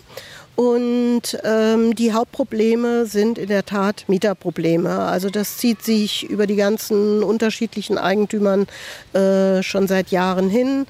Und 0.55 1.37
ähm, 1.43 1.93
die 1.93 2.13
Hauptprobleme 2.13 3.05
sind 3.05 3.37
in 3.37 3.47
der 3.47 3.65
Tat 3.65 4.05
Mieterprobleme. 4.07 4.89
Also 4.89 5.29
das 5.29 5.57
zieht 5.57 5.83
sich 5.83 6.27
über 6.29 6.47
die 6.47 6.55
ganzen 6.55 7.23
unterschiedlichen 7.23 7.97
Eigentümern 7.97 8.67
äh, 9.13 9.61
schon 9.61 9.87
seit 9.87 10.11
Jahren 10.11 10.49
hin. 10.49 10.87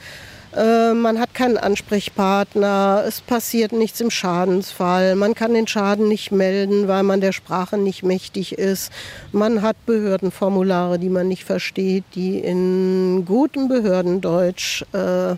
Äh, 0.58 0.94
man 0.94 1.20
hat 1.20 1.36
keinen 1.36 1.58
Ansprechpartner, 1.58 3.04
es 3.08 3.22
passiert 3.22 3.74
nichts 3.74 4.02
im 4.02 4.10
Schadensfall, 4.10 5.16
man 5.16 5.36
kann 5.36 5.54
den 5.54 5.68
Schaden 5.68 6.08
nicht 6.08 6.32
melden, 6.32 6.88
weil 6.88 7.04
man 7.04 7.22
der 7.22 7.32
Sprache 7.32 7.78
nicht 7.78 8.02
mächtig 8.02 8.58
ist. 8.58 8.92
Man 9.32 9.62
hat 9.62 9.76
Behördenformulare, 9.86 10.98
die 10.98 11.10
man 11.10 11.28
nicht 11.28 11.44
versteht, 11.44 12.06
die 12.16 12.40
in 12.40 13.24
gutem 13.26 13.68
Behördendeutsch 13.68 14.84
äh, 14.94 15.34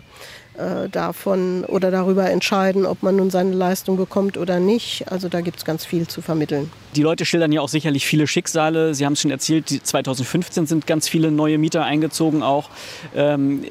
äh, 0.60 0.88
davon 0.90 1.64
oder 1.64 1.90
darüber 1.90 2.30
entscheiden, 2.30 2.86
ob 2.86 3.02
man 3.02 3.16
nun 3.16 3.30
seine 3.30 3.52
Leistung 3.54 3.98
bekommt 3.98 4.38
oder 4.38 4.58
nicht. 4.58 5.10
Also 5.10 5.28
da 5.28 5.42
gibt 5.42 5.58
es 5.58 5.64
ganz 5.66 5.84
viel 5.84 6.08
zu 6.08 6.22
vermitteln. 6.22 6.70
Die 6.96 7.02
Leute 7.02 7.26
schildern 7.26 7.52
ja 7.52 7.60
auch 7.60 7.68
sicherlich 7.68 8.06
viele 8.06 8.26
Schicksale. 8.26 8.94
Sie 8.94 9.04
haben 9.04 9.12
es 9.12 9.20
schon 9.20 9.30
erzählt, 9.30 9.68
2015 9.68 10.66
sind 10.66 10.86
ganz 10.86 11.08
viele 11.08 11.30
neue 11.30 11.58
Mieter 11.58 11.84
eingezogen 11.84 12.42
auch. 12.42 12.70
Ähm, 13.14 13.64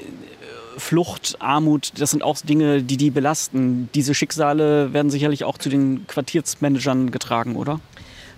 Flucht, 0.79 1.37
Armut, 1.39 1.93
das 1.99 2.11
sind 2.11 2.23
auch 2.23 2.37
Dinge, 2.41 2.81
die 2.81 2.97
die 2.97 3.11
belasten. 3.11 3.89
Diese 3.93 4.13
Schicksale 4.13 4.93
werden 4.93 5.11
sicherlich 5.11 5.43
auch 5.43 5.57
zu 5.57 5.69
den 5.69 6.07
Quartiersmanagern 6.07 7.11
getragen, 7.11 7.55
oder? 7.55 7.79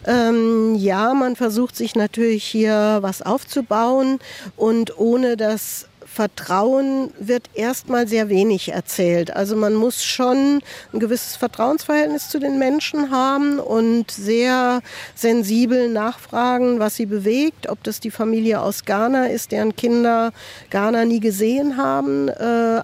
Ähm, 0.06 0.76
ja, 0.76 1.14
man 1.14 1.36
versucht 1.36 1.76
sich 1.76 1.96
natürlich 1.96 2.44
hier 2.44 3.00
was 3.02 3.22
aufzubauen 3.22 4.20
und 4.58 4.98
ohne 4.98 5.38
das 5.38 5.88
Vertrauen 6.14 7.12
wird 7.20 7.50
erstmal 7.54 8.06
sehr 8.06 8.28
wenig 8.28 8.74
erzählt. 8.74 9.34
Also 9.34 9.56
man 9.56 9.76
muss 9.76 10.04
schon 10.04 10.60
ein 10.92 11.00
gewisses 11.00 11.38
Vertrauensverhältnis 11.38 12.28
zu 12.28 12.38
den 12.38 12.60
Menschen 12.60 13.12
haben 13.12 13.60
und 13.60 14.12
sehr 14.12 14.82
sensibel 15.16 15.88
nachfragen, 15.88 16.80
was 16.80 16.96
sie 16.96 17.06
bewegt, 17.06 17.70
ob 17.70 17.82
das 17.84 18.02
die 18.02 18.12
Familie 18.12 18.60
aus 18.60 18.84
Ghana 18.84 19.28
ist, 19.28 19.54
deren 19.54 19.74
Kinder 19.78 20.34
Ghana 20.70 21.06
nie 21.06 21.22
gesehen 21.22 21.78
haben, 21.78 22.28
äh, 22.28 22.34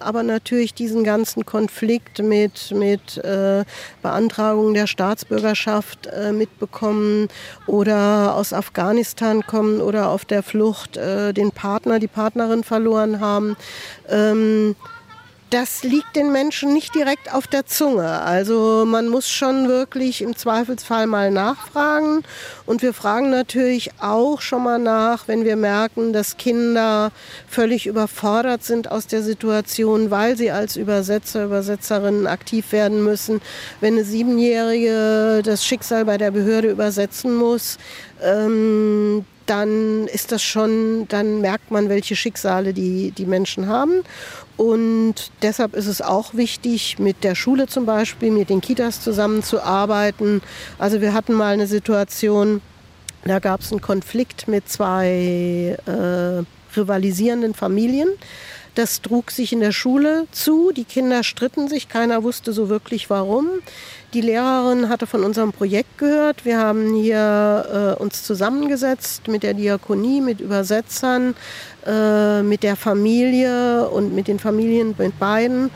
aber 0.00 0.22
natürlich 0.22 0.72
diesen 0.72 1.04
ganzen 1.04 1.44
Konflikt 1.44 2.22
mit, 2.22 2.70
mit 2.70 3.18
äh, 3.18 3.64
Beantragung 4.00 4.72
der 4.72 4.86
Staatsbürgerschaft 4.86 6.06
äh, 6.06 6.32
mitbekommen 6.32 7.28
oder 7.66 8.34
aus 8.36 8.54
Afghanistan 8.54 9.46
kommen 9.46 9.82
oder 9.82 10.08
auf 10.08 10.24
der 10.24 10.42
Flucht 10.42 10.96
äh, 10.96 11.34
den 11.34 11.52
Partner, 11.52 11.98
die 11.98 12.08
Partnerin 12.08 12.64
verloren 12.64 13.17
haben. 13.20 13.56
Ähm, 14.08 14.74
das 15.50 15.82
liegt 15.82 16.14
den 16.14 16.30
Menschen 16.30 16.74
nicht 16.74 16.94
direkt 16.94 17.32
auf 17.32 17.46
der 17.46 17.64
Zunge. 17.64 18.20
Also 18.20 18.84
man 18.86 19.08
muss 19.08 19.30
schon 19.30 19.66
wirklich 19.68 20.20
im 20.20 20.36
Zweifelsfall 20.36 21.06
mal 21.06 21.30
nachfragen. 21.30 22.22
Und 22.66 22.82
wir 22.82 22.92
fragen 22.92 23.30
natürlich 23.30 23.92
auch 23.98 24.42
schon 24.42 24.64
mal 24.64 24.78
nach, 24.78 25.26
wenn 25.26 25.44
wir 25.44 25.56
merken, 25.56 26.12
dass 26.12 26.36
Kinder 26.36 27.12
völlig 27.48 27.86
überfordert 27.86 28.62
sind 28.62 28.90
aus 28.90 29.06
der 29.06 29.22
Situation, 29.22 30.10
weil 30.10 30.36
sie 30.36 30.50
als 30.50 30.76
Übersetzer, 30.76 31.44
Übersetzerinnen 31.44 32.26
aktiv 32.26 32.72
werden 32.72 33.02
müssen. 33.02 33.40
Wenn 33.80 33.94
eine 33.94 34.04
Siebenjährige 34.04 35.40
das 35.42 35.64
Schicksal 35.64 36.04
bei 36.04 36.18
der 36.18 36.30
Behörde 36.30 36.70
übersetzen 36.70 37.34
muss, 37.34 37.78
ähm, 38.22 39.24
dann 39.48 40.06
ist 40.08 40.30
das 40.30 40.42
schon, 40.42 41.06
dann 41.08 41.40
merkt 41.40 41.70
man, 41.70 41.88
welche 41.88 42.16
Schicksale 42.16 42.74
die, 42.74 43.12
die 43.12 43.26
Menschen 43.26 43.66
haben. 43.66 44.02
Und 44.56 45.14
deshalb 45.42 45.74
ist 45.74 45.86
es 45.86 46.02
auch 46.02 46.34
wichtig, 46.34 46.98
mit 46.98 47.24
der 47.24 47.34
Schule 47.34 47.66
zum 47.66 47.86
Beispiel, 47.86 48.30
mit 48.30 48.50
den 48.50 48.60
Kitas 48.60 49.00
zusammenzuarbeiten. 49.00 50.42
Also 50.78 51.00
wir 51.00 51.14
hatten 51.14 51.32
mal 51.32 51.54
eine 51.54 51.66
Situation, 51.66 52.60
da 53.24 53.38
gab 53.38 53.60
es 53.60 53.70
einen 53.70 53.80
Konflikt 53.80 54.48
mit 54.48 54.68
zwei 54.68 55.76
äh, 55.86 56.76
rivalisierenden 56.76 57.54
Familien. 57.54 58.08
Das 58.74 59.00
trug 59.02 59.30
sich 59.30 59.52
in 59.52 59.60
der 59.60 59.72
Schule 59.72 60.26
zu. 60.30 60.72
Die 60.72 60.84
Kinder 60.84 61.24
stritten 61.24 61.68
sich, 61.68 61.88
keiner 61.88 62.22
wusste 62.22 62.52
so 62.52 62.68
wirklich 62.68 63.10
warum. 63.10 63.48
Die 64.14 64.22
Lehrerin 64.22 64.88
hatte 64.88 65.06
von 65.06 65.22
unserem 65.22 65.52
Projekt 65.52 65.98
gehört. 65.98 66.46
Wir 66.46 66.58
haben 66.58 66.94
hier 66.94 67.96
äh, 67.98 68.02
uns 68.02 68.22
zusammengesetzt 68.22 69.28
mit 69.28 69.42
der 69.42 69.52
Diakonie, 69.52 70.22
mit 70.22 70.40
Übersetzern, 70.40 71.34
äh, 71.86 72.42
mit 72.42 72.62
der 72.62 72.76
Familie 72.76 73.86
und 73.90 74.14
mit 74.14 74.26
den 74.26 74.38
Familien 74.38 74.94
mit 74.96 75.18
beiden 75.18 75.70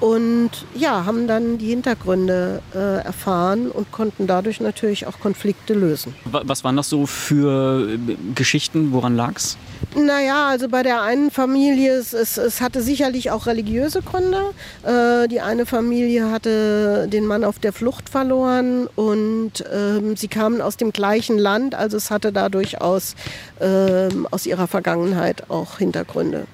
und 0.00 0.50
ja, 0.74 1.04
haben 1.04 1.26
dann 1.26 1.58
die 1.58 1.68
Hintergründe 1.68 2.62
äh, 2.74 3.04
erfahren 3.04 3.70
und 3.70 3.90
konnten 3.90 4.26
dadurch 4.26 4.60
natürlich 4.60 5.06
auch 5.06 5.18
Konflikte 5.18 5.74
lösen. 5.74 6.14
Was 6.24 6.62
waren 6.64 6.76
das 6.76 6.88
so 6.88 7.06
für 7.06 7.88
äh, 7.88 8.16
Geschichten? 8.34 8.92
Woran 8.92 9.16
lag 9.16 9.36
es? 9.36 9.56
Naja, 9.96 10.48
also 10.48 10.68
bei 10.68 10.82
der 10.82 11.02
einen 11.02 11.30
Familie, 11.30 11.94
es, 11.94 12.12
es, 12.12 12.38
es 12.38 12.60
hatte 12.60 12.82
sicherlich 12.82 13.30
auch 13.30 13.46
religiöse 13.46 14.02
Gründe. 14.02 14.42
Äh, 14.84 15.28
die 15.28 15.40
eine 15.40 15.66
Familie 15.66 16.30
hatte 16.30 17.08
den 17.08 17.26
Mann 17.26 17.44
auf 17.44 17.58
der 17.58 17.72
Flucht 17.72 18.08
verloren 18.08 18.88
und 18.94 19.64
ähm, 19.72 20.16
sie 20.16 20.28
kamen 20.28 20.60
aus 20.60 20.76
dem 20.76 20.92
gleichen 20.92 21.38
Land, 21.38 21.74
also 21.74 21.96
es 21.96 22.10
hatte 22.10 22.32
da 22.32 22.48
durchaus 22.48 23.14
ähm, 23.60 24.26
aus 24.30 24.46
ihrer 24.46 24.66
Vergangenheit 24.66 25.50
auch 25.50 25.78
Hintergründe. 25.78 26.46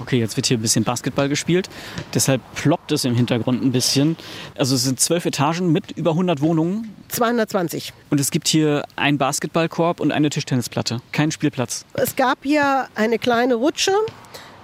Okay, 0.00 0.18
jetzt 0.18 0.36
wird 0.36 0.46
hier 0.46 0.58
ein 0.58 0.62
bisschen 0.62 0.84
Basketball 0.84 1.28
gespielt. 1.28 1.68
Deshalb 2.14 2.40
ploppt 2.54 2.92
es 2.92 3.04
im 3.04 3.14
Hintergrund 3.14 3.62
ein 3.62 3.72
bisschen. 3.72 4.16
Also 4.56 4.74
es 4.74 4.84
sind 4.84 5.00
zwölf 5.00 5.24
Etagen 5.26 5.72
mit 5.72 5.90
über 5.92 6.12
100 6.12 6.40
Wohnungen. 6.40 6.94
220. 7.08 7.92
Und 8.10 8.20
es 8.20 8.30
gibt 8.30 8.48
hier 8.48 8.84
einen 8.96 9.18
Basketballkorb 9.18 10.00
und 10.00 10.12
eine 10.12 10.30
Tischtennisplatte. 10.30 11.00
Kein 11.12 11.30
Spielplatz. 11.30 11.84
Es 11.94 12.14
gab 12.14 12.38
hier 12.42 12.88
eine 12.94 13.18
kleine 13.18 13.54
Rutsche. 13.54 13.92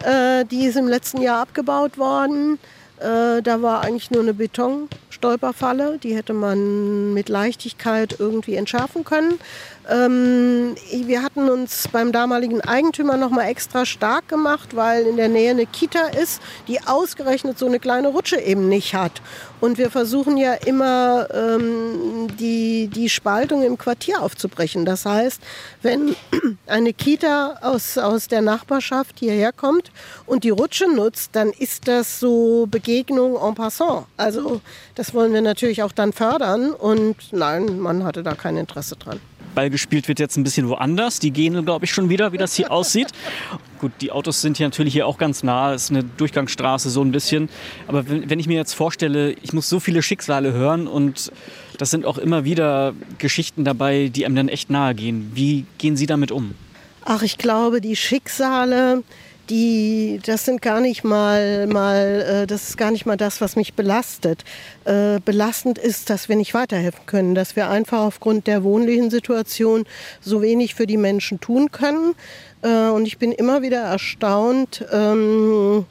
Äh, 0.04 0.44
die 0.44 0.66
ist 0.66 0.76
im 0.76 0.86
letzten 0.86 1.22
Jahr 1.22 1.40
abgebaut 1.40 1.98
worden. 1.98 2.58
Äh, 3.04 3.42
da 3.42 3.60
war 3.60 3.82
eigentlich 3.82 4.10
nur 4.10 4.22
eine 4.22 4.32
Betonstolperfalle. 4.32 5.98
Die 5.98 6.16
hätte 6.16 6.32
man 6.32 7.12
mit 7.12 7.28
Leichtigkeit 7.28 8.16
irgendwie 8.18 8.54
entschärfen 8.54 9.04
können. 9.04 9.38
Ähm, 9.90 10.74
wir 10.90 11.22
hatten 11.22 11.50
uns 11.50 11.88
beim 11.88 12.12
damaligen 12.12 12.62
Eigentümer 12.62 13.18
noch 13.18 13.28
mal 13.28 13.44
extra 13.44 13.84
stark 13.84 14.28
gemacht, 14.28 14.74
weil 14.74 15.06
in 15.06 15.18
der 15.18 15.28
Nähe 15.28 15.50
eine 15.50 15.66
Kita 15.66 16.06
ist, 16.06 16.40
die 16.66 16.80
ausgerechnet 16.86 17.58
so 17.58 17.66
eine 17.66 17.78
kleine 17.78 18.08
Rutsche 18.08 18.40
eben 18.40 18.70
nicht 18.70 18.94
hat. 18.94 19.20
Und 19.64 19.78
wir 19.78 19.90
versuchen 19.90 20.36
ja 20.36 20.52
immer 20.52 21.26
ähm, 21.32 22.28
die, 22.38 22.86
die 22.88 23.08
Spaltung 23.08 23.62
im 23.62 23.78
Quartier 23.78 24.20
aufzubrechen. 24.20 24.84
Das 24.84 25.06
heißt, 25.06 25.40
wenn 25.80 26.14
eine 26.66 26.92
Kita 26.92 27.60
aus, 27.62 27.96
aus 27.96 28.28
der 28.28 28.42
Nachbarschaft 28.42 29.20
hierher 29.20 29.52
kommt 29.52 29.90
und 30.26 30.44
die 30.44 30.50
Rutsche 30.50 30.86
nutzt, 30.86 31.30
dann 31.32 31.48
ist 31.48 31.88
das 31.88 32.20
so 32.20 32.66
Begegnung 32.70 33.36
en 33.36 33.54
passant. 33.54 34.04
Also 34.18 34.60
das 34.96 35.14
wollen 35.14 35.32
wir 35.32 35.40
natürlich 35.40 35.82
auch 35.82 35.92
dann 35.92 36.12
fördern. 36.12 36.74
Und 36.74 37.32
nein, 37.32 37.80
man 37.80 38.04
hatte 38.04 38.22
da 38.22 38.34
kein 38.34 38.58
Interesse 38.58 38.96
dran. 38.96 39.18
Ball 39.54 39.70
gespielt 39.70 40.08
wird 40.08 40.18
jetzt 40.18 40.36
ein 40.36 40.44
bisschen 40.44 40.68
woanders. 40.68 41.18
Die 41.18 41.30
gehen, 41.30 41.64
glaube 41.64 41.84
ich, 41.84 41.92
schon 41.92 42.08
wieder, 42.08 42.32
wie 42.32 42.38
das 42.38 42.54
hier 42.54 42.70
aussieht. 42.70 43.08
Gut, 43.80 43.92
die 44.00 44.12
Autos 44.12 44.40
sind 44.40 44.56
hier 44.56 44.66
natürlich 44.66 44.92
hier 44.92 45.06
auch 45.06 45.18
ganz 45.18 45.42
nah. 45.42 45.74
Es 45.74 45.84
ist 45.84 45.90
eine 45.90 46.04
Durchgangsstraße 46.04 46.90
so 46.90 47.02
ein 47.02 47.12
bisschen. 47.12 47.48
Aber 47.86 48.08
wenn, 48.08 48.28
wenn 48.30 48.38
ich 48.38 48.46
mir 48.46 48.56
jetzt 48.56 48.74
vorstelle, 48.74 49.32
ich 49.42 49.52
muss 49.52 49.68
so 49.68 49.80
viele 49.80 50.02
Schicksale 50.02 50.52
hören 50.52 50.86
und 50.86 51.32
das 51.78 51.90
sind 51.90 52.04
auch 52.04 52.18
immer 52.18 52.44
wieder 52.44 52.94
Geschichten 53.18 53.64
dabei, 53.64 54.08
die 54.08 54.26
einem 54.26 54.36
dann 54.36 54.48
echt 54.48 54.70
nahe 54.70 54.94
gehen. 54.94 55.32
Wie 55.34 55.66
gehen 55.78 55.96
Sie 55.96 56.06
damit 56.06 56.30
um? 56.30 56.54
Ach, 57.04 57.22
ich 57.22 57.36
glaube, 57.36 57.80
die 57.80 57.96
Schicksale, 57.96 59.02
die, 59.50 60.20
das 60.24 60.44
sind 60.44 60.62
gar 60.62 60.80
nicht 60.80 61.04
mal, 61.04 61.66
mal, 61.66 62.42
äh, 62.42 62.46
das 62.46 62.70
ist 62.70 62.76
gar 62.76 62.90
nicht 62.90 63.06
mal 63.06 63.16
das, 63.16 63.40
was 63.40 63.56
mich 63.56 63.74
belastet. 63.74 64.44
Äh, 64.84 65.20
belastend 65.24 65.78
ist, 65.78 66.10
dass 66.10 66.28
wir 66.28 66.36
nicht 66.36 66.54
weiterhelfen 66.54 67.06
können, 67.06 67.34
dass 67.34 67.56
wir 67.56 67.68
einfach 67.68 68.00
aufgrund 68.00 68.46
der 68.46 68.64
wohnlichen 68.64 69.10
Situation 69.10 69.84
so 70.20 70.42
wenig 70.42 70.74
für 70.74 70.86
die 70.86 70.96
Menschen 70.96 71.40
tun 71.40 71.70
können. 71.72 72.14
Äh, 72.62 72.88
und 72.88 73.06
ich 73.06 73.18
bin 73.18 73.32
immer 73.32 73.62
wieder 73.62 73.82
erstaunt. 73.82 74.84
Ähm, 74.92 75.86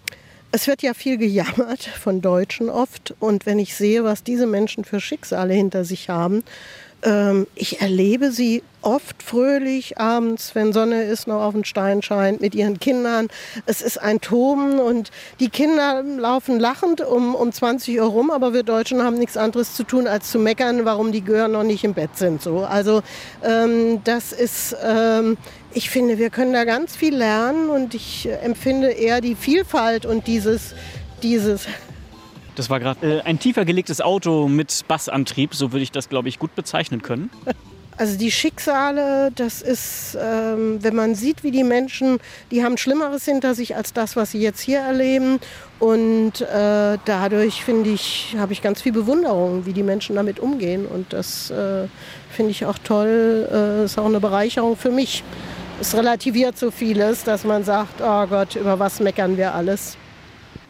es 0.51 0.67
wird 0.67 0.83
ja 0.83 0.93
viel 0.93 1.17
gejammert 1.17 1.83
von 1.83 2.21
Deutschen 2.21 2.69
oft. 2.69 3.15
Und 3.19 3.45
wenn 3.45 3.59
ich 3.59 3.75
sehe, 3.75 4.03
was 4.03 4.23
diese 4.23 4.45
Menschen 4.45 4.83
für 4.85 4.99
Schicksale 4.99 5.53
hinter 5.53 5.83
sich 5.83 6.09
haben, 6.09 6.43
ähm, 7.03 7.47
ich 7.55 7.81
erlebe 7.81 8.31
sie 8.31 8.63
oft 8.81 9.23
fröhlich 9.23 9.97
abends, 9.97 10.55
wenn 10.55 10.73
Sonne 10.73 11.03
ist, 11.03 11.27
noch 11.27 11.41
auf 11.41 11.53
den 11.53 11.63
Stein 11.63 12.01
scheint, 12.01 12.41
mit 12.41 12.53
ihren 12.53 12.79
Kindern. 12.79 13.29
Es 13.65 13.81
ist 13.81 13.97
ein 13.97 14.19
Toben 14.19 14.79
und 14.79 15.11
die 15.39 15.49
Kinder 15.49 16.03
laufen 16.03 16.59
lachend 16.59 17.01
um, 17.01 17.35
um 17.35 17.51
20 17.51 17.99
Uhr 17.99 18.07
rum, 18.07 18.31
aber 18.31 18.53
wir 18.53 18.63
Deutschen 18.63 19.01
haben 19.03 19.17
nichts 19.17 19.37
anderes 19.37 19.75
zu 19.75 19.83
tun, 19.83 20.07
als 20.07 20.31
zu 20.31 20.39
meckern, 20.39 20.85
warum 20.85 21.11
die 21.11 21.23
Gören 21.23 21.53
noch 21.53 21.63
nicht 21.63 21.83
im 21.83 21.93
Bett 21.93 22.17
sind. 22.17 22.41
So. 22.41 22.59
Also 22.59 23.01
ähm, 23.43 24.01
das 24.03 24.33
ist, 24.33 24.75
ähm, 24.83 25.37
ich 25.73 25.89
finde, 25.89 26.17
wir 26.17 26.29
können 26.29 26.53
da 26.53 26.65
ganz 26.65 26.95
viel 26.95 27.15
lernen 27.15 27.69
und 27.69 27.93
ich 27.93 28.29
empfinde 28.41 28.91
eher 28.91 29.21
die 29.21 29.35
Vielfalt 29.35 30.05
und 30.05 30.27
dieses, 30.27 30.75
dieses 31.21 31.67
das 32.55 32.69
war 32.69 32.79
gerade 32.79 33.19
äh, 33.19 33.21
ein 33.21 33.39
tiefer 33.39 33.65
gelegtes 33.65 34.01
Auto 34.01 34.47
mit 34.47 34.85
Bassantrieb, 34.87 35.55
so 35.55 35.71
würde 35.71 35.83
ich 35.83 35.91
das, 35.91 36.09
glaube 36.09 36.29
ich, 36.29 36.39
gut 36.39 36.55
bezeichnen 36.55 37.01
können. 37.01 37.29
Also 37.95 38.17
die 38.17 38.31
Schicksale, 38.31 39.31
das 39.35 39.61
ist, 39.61 40.17
ähm, 40.19 40.79
wenn 40.81 40.95
man 40.95 41.13
sieht, 41.13 41.43
wie 41.43 41.51
die 41.51 41.63
Menschen, 41.63 42.19
die 42.49 42.63
haben 42.63 42.77
Schlimmeres 42.77 43.25
hinter 43.25 43.53
sich 43.53 43.75
als 43.75 43.93
das, 43.93 44.15
was 44.15 44.31
sie 44.31 44.39
jetzt 44.39 44.61
hier 44.61 44.79
erleben. 44.79 45.39
Und 45.79 46.41
äh, 46.41 46.97
dadurch 47.05 47.63
finde 47.63 47.91
ich, 47.91 48.35
habe 48.39 48.51
ich 48.51 48.63
ganz 48.63 48.81
viel 48.81 48.93
Bewunderung, 48.93 49.67
wie 49.67 49.73
die 49.73 49.83
Menschen 49.83 50.15
damit 50.15 50.39
umgehen. 50.39 50.87
Und 50.87 51.13
das 51.13 51.51
äh, 51.51 51.87
finde 52.31 52.51
ich 52.51 52.65
auch 52.65 52.79
toll. 52.79 53.47
Äh, 53.51 53.85
ist 53.85 53.99
auch 53.99 54.05
eine 54.05 54.19
Bereicherung 54.19 54.75
für 54.75 54.91
mich. 54.91 55.23
Es 55.79 55.95
relativiert 55.95 56.57
so 56.57 56.71
vieles, 56.71 57.23
dass 57.23 57.43
man 57.43 57.63
sagt, 57.63 58.01
oh 58.01 58.25
Gott, 58.25 58.55
über 58.55 58.79
was 58.79 59.01
meckern 59.01 59.37
wir 59.37 59.53
alles 59.53 59.97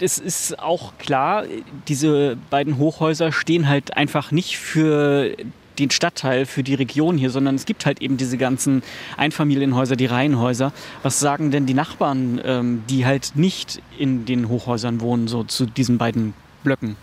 es 0.04 0.18
ist 0.18 0.60
auch 0.60 0.98
klar, 0.98 1.46
diese 1.88 2.38
beiden 2.50 2.78
Hochhäuser 2.78 3.32
stehen 3.32 3.70
halt 3.70 3.96
einfach 3.96 4.32
nicht 4.32 4.58
für 4.58 5.34
den 5.80 5.92
Stadtteil, 5.92 6.46
für 6.46 6.62
die 6.62 6.76
Region 6.76 7.18
hier, 7.18 7.30
sondern 7.30 7.56
es 7.56 7.66
gibt 7.66 7.86
halt 7.86 8.02
eben 8.02 8.18
diese 8.18 8.38
ganzen 8.38 8.84
Einfamilienhäuser, 9.16 9.96
die 9.96 10.06
Reihenhäuser. 10.06 10.74
Was 11.04 11.20
sagen 11.20 11.52
denn 11.52 11.66
die 11.66 11.74
Nachbarn, 11.74 12.42
ähm, 12.44 12.84
die 12.90 13.06
halt 13.06 13.32
nicht 13.36 13.82
in 13.98 14.26
den 14.26 14.50
Hochhäusern 14.50 15.00
wohnen, 15.00 15.30
so 15.30 15.46
zu 15.46 15.66
diesen 15.66 15.98
beiden 15.98 16.34
Blöcken? 16.64 16.98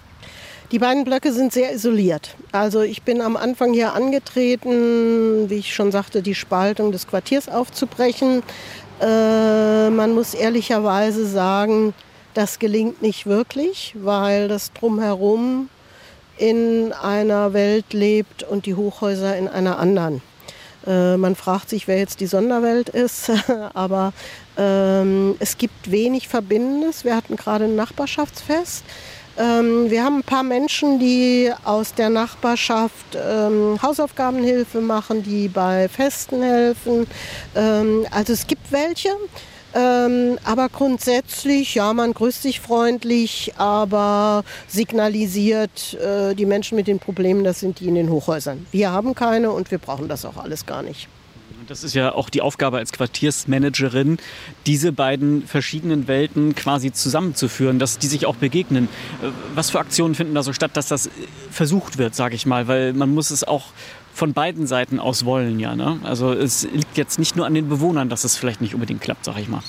Die 0.71 0.79
beiden 0.79 1.03
Blöcke 1.05 1.33
sind 1.33 1.53
sehr 1.53 1.75
isoliert. 1.75 2.37
Also 2.53 2.83
ich 2.83 3.03
bin 3.03 3.23
am 3.23 3.37
Anfang 3.37 3.73
hier 3.73 3.95
angetreten, 3.95 5.49
wie 5.49 5.57
ich 5.57 5.75
schon 5.75 5.91
sagte, 5.91 6.23
die 6.23 6.35
Spaltung 6.35 6.93
des 6.93 7.09
Quartiers 7.09 7.49
aufzubrechen. 7.49 8.43
Äh, 9.01 9.91
man 9.91 10.15
muss 10.15 10.35
ehrlicherweise 10.35 11.27
sagen, 11.27 11.95
das 12.35 12.59
gelingt 12.59 13.03
nicht 13.03 13.27
wirklich, 13.27 13.95
weil 13.99 14.49
das 14.49 14.73
drumherum 14.73 15.69
in 16.37 16.93
einer 16.93 17.53
Welt 17.53 17.93
lebt 17.93 18.43
und 18.43 18.67
die 18.67 18.75
Hochhäuser 18.75 19.37
in 19.37 19.49
einer 19.49 19.79
anderen. 19.79 20.23
Äh, 20.87 21.17
man 21.17 21.37
fragt 21.37 21.69
sich, 21.69 21.87
wer 21.87 21.99
jetzt 21.99 22.21
die 22.21 22.27
Sonderwelt 22.27 22.89
ist, 22.89 23.31
aber 23.75 24.13
ähm, 24.57 25.37
es 25.39 25.59
gibt 25.59 25.91
wenig 25.91 26.29
Verbindendes. 26.29 27.05
Wir 27.05 27.15
hatten 27.15 27.37
gerade 27.37 27.67
ein 27.67 27.77
Nachbarschaftsfest. 27.77 28.85
Ähm, 29.39 29.91
wir 29.91 30.05
haben 30.05 30.19
ein 30.19 30.23
paar 30.23 30.43
Menschen, 30.43 30.99
die 30.99 31.53
aus 31.65 31.95
der 31.95 32.11
Nachbarschaft 32.11 33.17
ähm, 33.17 33.79
Hausaufgabenhilfe 33.83 34.81
machen, 34.81 35.23
die 35.23 35.49
bei 35.49 35.89
Festen 35.89 36.43
helfen. 36.43 37.07
Ähm, 37.55 38.07
also 38.11 38.33
es 38.33 38.47
gibt 38.47 38.73
welche. 38.73 39.11
Ähm, 39.75 40.39
aber 40.45 40.69
grundsätzlich, 40.69 41.75
ja, 41.77 41.93
man 41.93 42.13
grüßt 42.13 42.43
sich 42.43 42.61
freundlich, 42.61 43.53
aber 43.57 44.45
signalisiert, 44.67 45.95
äh, 45.95 46.35
die 46.35 46.47
Menschen 46.47 46.77
mit 46.77 46.87
den 46.87 46.99
Problemen, 46.99 47.45
das 47.45 47.61
sind 47.61 47.81
die 47.81 47.89
in 47.89 47.95
den 47.95 48.11
Hochhäusern. 48.11 48.67
Wir 48.73 48.91
haben 48.91 49.15
keine 49.15 49.51
und 49.53 49.71
wir 49.71 49.79
brauchen 49.79 50.09
das 50.09 50.25
auch 50.25 50.37
alles 50.37 50.67
gar 50.67 50.83
nicht. 50.83 51.09
Das 51.69 51.85
ist 51.85 51.95
ja 51.95 52.13
auch 52.13 52.31
die 52.31 52.41
Aufgabe 52.41 52.79
als 52.79 52.91
Quartiersmanagerin, 52.91 54.19
diese 54.67 54.91
beiden 54.91 55.47
verschiedenen 55.47 56.09
Welten 56.09 56.57
quasi 56.57 56.91
zusammenzuführen, 56.91 57.79
dass 57.79 57.99
die 57.99 58.09
sich 58.09 58.27
auch 58.27 58.35
begegnen. 58.35 58.89
Äh, 59.23 59.29
was 59.55 59.71
für 59.71 59.79
Aktionen 59.79 60.17
finden 60.17 60.35
da 60.35 60.43
so 60.43 60.53
statt, 60.53 60.73
dass 60.75 60.89
das 60.89 61.11
versucht 61.51 61.97
wird, 61.97 62.17
sage 62.17 62.35
ich 62.35 62.45
mal, 62.45 62.67
weil 62.67 62.93
man 62.93 63.15
muss 63.15 63.31
es 63.31 63.45
auch 63.45 63.67
von 64.13 64.33
beiden 64.33 64.67
Seiten 64.67 64.99
aus 65.01 65.25
wollen, 65.25 65.59
ja. 65.61 65.75
Ne? 65.75 65.99
Also 66.03 66.33
es 66.33 66.65
liegt 66.65 66.99
jetzt 66.99 67.19
nicht 67.19 67.37
nur 67.37 67.47
an 67.47 67.55
den 67.55 67.69
Bewohnern, 67.69 68.09
dass 68.09 68.25
es 68.25 68.37
vielleicht 68.37 68.61
nicht 68.61 68.75
unbedingt 68.75 69.01
klappt, 69.01 69.25
sag 69.25 69.39
ich 69.39 69.49
mal. 69.49 69.63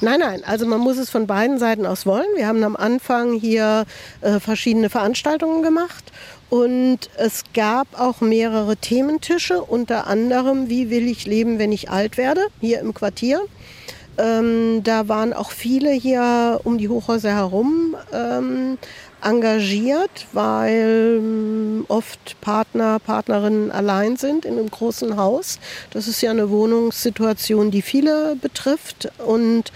Nein, 0.00 0.20
nein, 0.20 0.42
also 0.46 0.66
man 0.66 0.80
muss 0.80 0.98
es 0.98 1.10
von 1.10 1.26
beiden 1.26 1.58
Seiten 1.58 1.86
aus 1.86 2.06
wollen. 2.06 2.26
Wir 2.36 2.46
haben 2.46 2.62
am 2.62 2.76
Anfang 2.76 3.34
hier 3.34 3.84
äh, 4.20 4.38
verschiedene 4.40 4.90
Veranstaltungen 4.90 5.62
gemacht 5.62 6.12
und 6.48 7.10
es 7.16 7.42
gab 7.54 7.98
auch 7.98 8.20
mehrere 8.20 8.76
Thementische, 8.76 9.62
unter 9.62 10.06
anderem, 10.06 10.68
wie 10.68 10.90
will 10.90 11.08
ich 11.08 11.26
leben, 11.26 11.58
wenn 11.58 11.72
ich 11.72 11.90
alt 11.90 12.16
werde, 12.16 12.46
hier 12.60 12.80
im 12.80 12.94
Quartier. 12.94 13.40
Ähm, 14.18 14.82
da 14.82 15.08
waren 15.08 15.32
auch 15.32 15.50
viele 15.50 15.90
hier 15.90 16.60
um 16.64 16.78
die 16.78 16.88
Hochhäuser 16.88 17.34
herum 17.34 17.96
ähm, 18.12 18.78
engagiert, 19.26 20.26
weil 20.32 21.18
ähm, 21.18 21.84
oft 21.88 22.40
Partner, 22.40 22.98
Partnerinnen 22.98 23.70
allein 23.70 24.16
sind 24.16 24.44
in 24.44 24.58
einem 24.58 24.70
großen 24.70 25.16
Haus. 25.16 25.58
Das 25.90 26.08
ist 26.08 26.20
ja 26.22 26.30
eine 26.30 26.50
Wohnungssituation, 26.50 27.70
die 27.70 27.82
viele 27.82 28.36
betrifft 28.36 29.10
und 29.26 29.72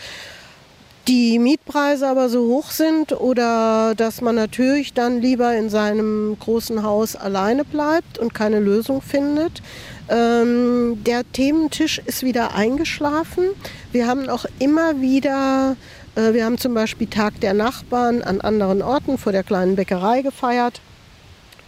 die 1.08 1.38
Mietpreise 1.38 2.06
aber 2.06 2.28
so 2.28 2.46
hoch 2.46 2.70
sind 2.70 3.12
oder 3.12 3.94
dass 3.96 4.20
man 4.20 4.36
natürlich 4.36 4.92
dann 4.92 5.20
lieber 5.20 5.56
in 5.56 5.68
seinem 5.68 6.36
großen 6.38 6.82
Haus 6.82 7.16
alleine 7.16 7.64
bleibt 7.64 8.18
und 8.18 8.32
keine 8.34 8.60
Lösung 8.60 9.02
findet. 9.02 9.62
Ähm, 10.08 11.02
der 11.04 11.22
Thementisch 11.32 12.00
ist 12.04 12.22
wieder 12.22 12.54
eingeschlafen. 12.54 13.44
Wir 13.92 14.06
haben 14.06 14.28
auch 14.28 14.44
immer 14.58 15.00
wieder 15.00 15.76
wir 16.14 16.44
haben 16.44 16.58
zum 16.58 16.74
Beispiel 16.74 17.06
Tag 17.06 17.40
der 17.40 17.54
Nachbarn 17.54 18.22
an 18.22 18.40
anderen 18.40 18.82
Orten 18.82 19.18
vor 19.18 19.32
der 19.32 19.42
kleinen 19.42 19.76
Bäckerei 19.76 20.22
gefeiert. 20.22 20.80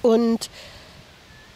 Und 0.03 0.51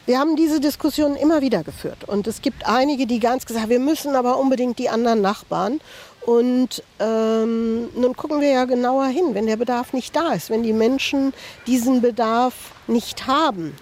wir 0.07 0.21
haben 0.21 0.37
diese 0.37 0.61
Diskussion 0.61 1.16
immer 1.16 1.43
wieder 1.43 1.64
geführt. 1.64 2.05
Und 2.07 2.28
es 2.28 2.40
gibt 2.40 2.64
einige, 2.64 3.07
die 3.07 3.19
ganz 3.19 3.45
gesagt 3.45 3.64
haben, 3.64 3.71
wir 3.71 3.81
müssen 3.81 4.14
aber 4.14 4.38
unbedingt 4.38 4.78
die 4.78 4.88
anderen 4.88 5.21
Nachbarn. 5.21 5.81
Und 6.25 6.83
ähm, 7.00 7.88
nun 7.95 8.16
gucken 8.16 8.40
wir 8.40 8.50
ja 8.50 8.64
genauer 8.64 9.07
hin, 9.07 9.35
wenn 9.35 9.47
der 9.47 9.57
Bedarf 9.57 9.93
nicht 9.93 10.14
da 10.14 10.33
ist, 10.33 10.50
wenn 10.50 10.62
die 10.62 10.73
Menschen 10.73 11.33
diesen 11.66 12.02
Bedarf 12.02 12.55
nicht 12.87 13.26
haben, 13.26 13.75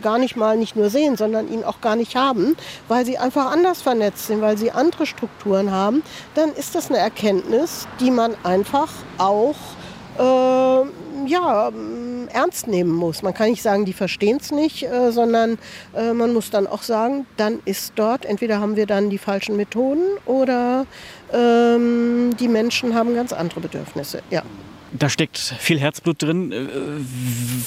gar 0.00 0.18
nicht 0.18 0.36
mal 0.36 0.56
nicht 0.56 0.76
nur 0.76 0.90
sehen, 0.90 1.16
sondern 1.16 1.52
ihn 1.52 1.64
auch 1.64 1.80
gar 1.80 1.96
nicht 1.96 2.16
haben, 2.16 2.56
weil 2.88 3.04
sie 3.04 3.18
einfach 3.18 3.50
anders 3.50 3.82
vernetzt 3.82 4.26
sind, 4.26 4.40
weil 4.40 4.58
sie 4.58 4.70
andere 4.70 5.06
Strukturen 5.06 5.70
haben, 5.70 6.02
dann 6.34 6.52
ist 6.52 6.74
das 6.74 6.88
eine 6.88 6.98
Erkenntnis, 6.98 7.86
die 8.00 8.10
man 8.10 8.34
einfach 8.44 8.90
auch 9.18 9.56
äh, 10.18 10.84
ja, 11.26 11.70
ernst 12.32 12.66
nehmen 12.66 12.92
muss. 12.92 13.22
Man 13.22 13.34
kann 13.34 13.50
nicht 13.50 13.62
sagen, 13.62 13.84
die 13.84 13.92
verstehen 13.92 14.38
es 14.40 14.50
nicht, 14.50 14.82
äh, 14.82 15.12
sondern 15.12 15.58
äh, 15.94 16.12
man 16.12 16.32
muss 16.32 16.50
dann 16.50 16.66
auch 16.66 16.82
sagen, 16.82 17.26
dann 17.36 17.60
ist 17.64 17.92
dort, 17.96 18.24
entweder 18.24 18.60
haben 18.60 18.76
wir 18.76 18.86
dann 18.86 19.10
die 19.10 19.18
falschen 19.18 19.56
Methoden 19.56 20.02
oder 20.26 20.86
ähm, 21.32 22.36
die 22.38 22.48
Menschen 22.48 22.94
haben 22.94 23.14
ganz 23.14 23.32
andere 23.32 23.60
Bedürfnisse. 23.60 24.22
Ja. 24.30 24.42
Da 24.92 25.08
steckt 25.08 25.38
viel 25.38 25.78
Herzblut 25.78 26.22
drin. 26.22 26.52
Äh, 26.52 26.66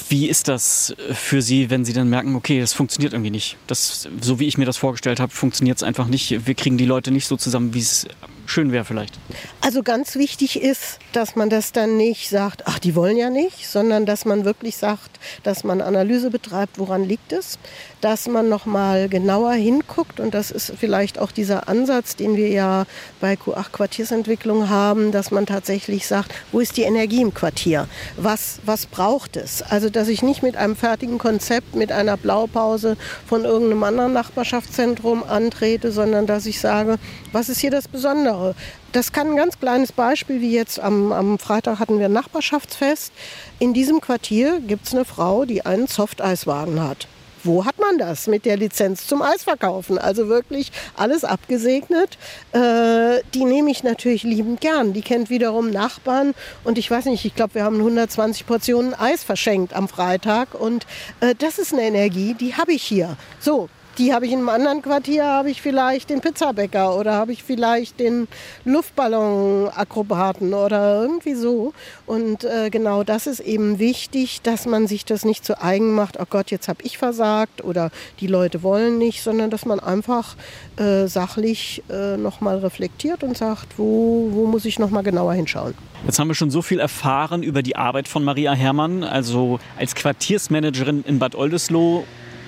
wie 0.08 0.28
ist 0.28 0.48
das 0.48 0.94
für 1.12 1.42
Sie, 1.42 1.70
wenn 1.70 1.84
Sie 1.84 1.92
dann 1.92 2.08
merken, 2.08 2.34
okay, 2.36 2.60
das 2.60 2.72
funktioniert 2.72 3.12
irgendwie 3.12 3.30
nicht? 3.30 3.56
Das, 3.66 4.08
so 4.20 4.38
wie 4.40 4.46
ich 4.46 4.58
mir 4.58 4.66
das 4.66 4.76
vorgestellt 4.76 5.20
habe, 5.20 5.32
funktioniert 5.32 5.78
es 5.78 5.82
einfach 5.82 6.06
nicht. 6.06 6.46
Wir 6.46 6.54
kriegen 6.54 6.76
die 6.76 6.84
Leute 6.84 7.10
nicht 7.10 7.26
so 7.26 7.36
zusammen, 7.36 7.72
wie 7.74 7.80
es 7.80 8.06
schön 8.46 8.72
wäre 8.72 8.84
vielleicht. 8.84 9.18
Also 9.60 9.82
ganz 9.82 10.16
wichtig 10.16 10.60
ist, 10.60 10.98
dass 11.12 11.36
man 11.36 11.50
das 11.50 11.72
dann 11.72 11.96
nicht 11.96 12.28
sagt, 12.28 12.66
ach, 12.66 12.78
die 12.78 12.94
wollen 12.94 13.16
ja 13.16 13.30
nicht, 13.30 13.66
sondern 13.68 14.06
dass 14.06 14.24
man 14.24 14.44
wirklich 14.44 14.76
sagt, 14.76 15.10
dass 15.42 15.64
man 15.64 15.80
Analyse 15.80 16.30
betreibt, 16.30 16.78
woran 16.78 17.04
liegt 17.04 17.32
es, 17.32 17.58
dass 18.00 18.28
man 18.28 18.48
noch 18.48 18.66
mal 18.66 19.08
genauer 19.08 19.52
hinguckt 19.52 20.20
und 20.20 20.34
das 20.34 20.50
ist 20.50 20.72
vielleicht 20.78 21.18
auch 21.18 21.32
dieser 21.32 21.68
Ansatz, 21.68 22.16
den 22.16 22.36
wir 22.36 22.48
ja 22.48 22.86
bei 23.20 23.34
Q8 23.34 23.70
Quartiersentwicklung 23.72 24.68
haben, 24.68 25.12
dass 25.12 25.30
man 25.30 25.46
tatsächlich 25.46 26.06
sagt, 26.06 26.32
wo 26.52 26.60
ist 26.60 26.76
die 26.76 26.82
Energie 26.82 27.13
im 27.20 27.34
Quartier? 27.34 27.88
Was, 28.16 28.60
was 28.64 28.86
braucht 28.86 29.36
es? 29.36 29.62
Also, 29.62 29.90
dass 29.90 30.08
ich 30.08 30.22
nicht 30.22 30.42
mit 30.42 30.56
einem 30.56 30.76
fertigen 30.76 31.18
Konzept, 31.18 31.74
mit 31.74 31.92
einer 31.92 32.16
Blaupause 32.16 32.96
von 33.26 33.44
irgendeinem 33.44 33.82
anderen 33.84 34.12
Nachbarschaftszentrum 34.12 35.24
antrete, 35.24 35.92
sondern 35.92 36.26
dass 36.26 36.46
ich 36.46 36.60
sage, 36.60 36.98
was 37.32 37.48
ist 37.48 37.60
hier 37.60 37.70
das 37.70 37.88
Besondere? 37.88 38.54
Das 38.92 39.12
kann 39.12 39.30
ein 39.30 39.36
ganz 39.36 39.58
kleines 39.58 39.92
Beispiel, 39.92 40.40
wie 40.40 40.52
jetzt 40.52 40.78
am, 40.78 41.12
am 41.12 41.38
Freitag 41.38 41.80
hatten 41.80 41.98
wir 41.98 42.06
ein 42.06 42.12
Nachbarschaftsfest. 42.12 43.12
In 43.58 43.74
diesem 43.74 44.00
Quartier 44.00 44.60
gibt 44.60 44.86
es 44.86 44.94
eine 44.94 45.04
Frau, 45.04 45.44
die 45.44 45.66
einen 45.66 45.86
Softeiswagen 45.86 46.82
hat 46.82 47.08
wo 47.44 47.64
hat 47.64 47.78
man 47.78 47.98
das 47.98 48.26
mit 48.26 48.44
der 48.44 48.56
Lizenz 48.56 49.06
zum 49.06 49.22
Eisverkaufen? 49.22 49.98
Also 49.98 50.28
wirklich 50.28 50.72
alles 50.96 51.24
abgesegnet. 51.24 52.18
Äh, 52.52 53.20
die 53.34 53.44
nehme 53.44 53.70
ich 53.70 53.84
natürlich 53.84 54.22
liebend 54.22 54.60
gern. 54.60 54.92
Die 54.92 55.02
kennt 55.02 55.30
wiederum 55.30 55.70
Nachbarn 55.70 56.34
und 56.64 56.78
ich 56.78 56.90
weiß 56.90 57.06
nicht, 57.06 57.24
ich 57.24 57.34
glaube, 57.34 57.54
wir 57.54 57.64
haben 57.64 57.76
120 57.76 58.46
Portionen 58.46 58.94
Eis 58.94 59.22
verschenkt 59.24 59.74
am 59.74 59.88
Freitag 59.88 60.54
und 60.54 60.86
äh, 61.20 61.34
das 61.38 61.58
ist 61.58 61.72
eine 61.72 61.82
Energie, 61.82 62.34
die 62.34 62.54
habe 62.54 62.72
ich 62.72 62.82
hier. 62.82 63.16
So, 63.40 63.68
die 63.98 64.12
habe 64.12 64.26
ich 64.26 64.32
in 64.32 64.40
einem 64.40 64.48
anderen 64.48 64.82
Quartier, 64.82 65.24
habe 65.24 65.50
ich 65.50 65.62
vielleicht 65.62 66.10
den 66.10 66.20
Pizzabäcker 66.20 66.96
oder 66.96 67.14
habe 67.14 67.32
ich 67.32 67.42
vielleicht 67.42 68.00
den 68.00 68.28
Luftballonakrobaten 68.64 70.54
oder 70.54 71.02
irgendwie 71.02 71.34
so. 71.34 71.72
Und 72.06 72.44
äh, 72.44 72.70
genau 72.70 73.04
das 73.04 73.26
ist 73.26 73.40
eben 73.40 73.78
wichtig, 73.78 74.42
dass 74.42 74.66
man 74.66 74.86
sich 74.86 75.04
das 75.04 75.24
nicht 75.24 75.44
zu 75.44 75.60
eigen 75.60 75.94
macht, 75.94 76.18
oh 76.20 76.26
Gott, 76.28 76.50
jetzt 76.50 76.68
habe 76.68 76.82
ich 76.82 76.98
versagt 76.98 77.62
oder 77.64 77.90
die 78.20 78.26
Leute 78.26 78.62
wollen 78.62 78.98
nicht, 78.98 79.22
sondern 79.22 79.50
dass 79.50 79.64
man 79.64 79.80
einfach 79.80 80.36
äh, 80.76 81.06
sachlich 81.06 81.82
äh, 81.90 82.16
nochmal 82.16 82.58
reflektiert 82.58 83.22
und 83.22 83.36
sagt, 83.36 83.78
wo, 83.78 84.28
wo 84.32 84.46
muss 84.46 84.64
ich 84.64 84.78
nochmal 84.78 85.02
genauer 85.02 85.34
hinschauen. 85.34 85.74
Jetzt 86.04 86.18
haben 86.18 86.28
wir 86.28 86.34
schon 86.34 86.50
so 86.50 86.60
viel 86.60 86.80
erfahren 86.80 87.42
über 87.42 87.62
die 87.62 87.76
Arbeit 87.76 88.08
von 88.08 88.24
Maria 88.24 88.52
Herrmann, 88.52 89.04
also 89.04 89.58
als 89.78 89.94
Quartiersmanagerin 89.94 91.02
in 91.06 91.18
Bad 91.18 91.34
Oldesloe 91.34 92.04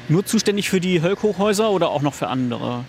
nur 0.08 0.24
zuständig 0.24 0.68
für 0.68 0.80
die 0.80 1.02
Hölk-Hochhäuser 1.02 1.70
oder 1.70 1.90
auch 1.90 2.02
noch 2.02 2.14
für 2.14 2.28
andere? 2.28 2.84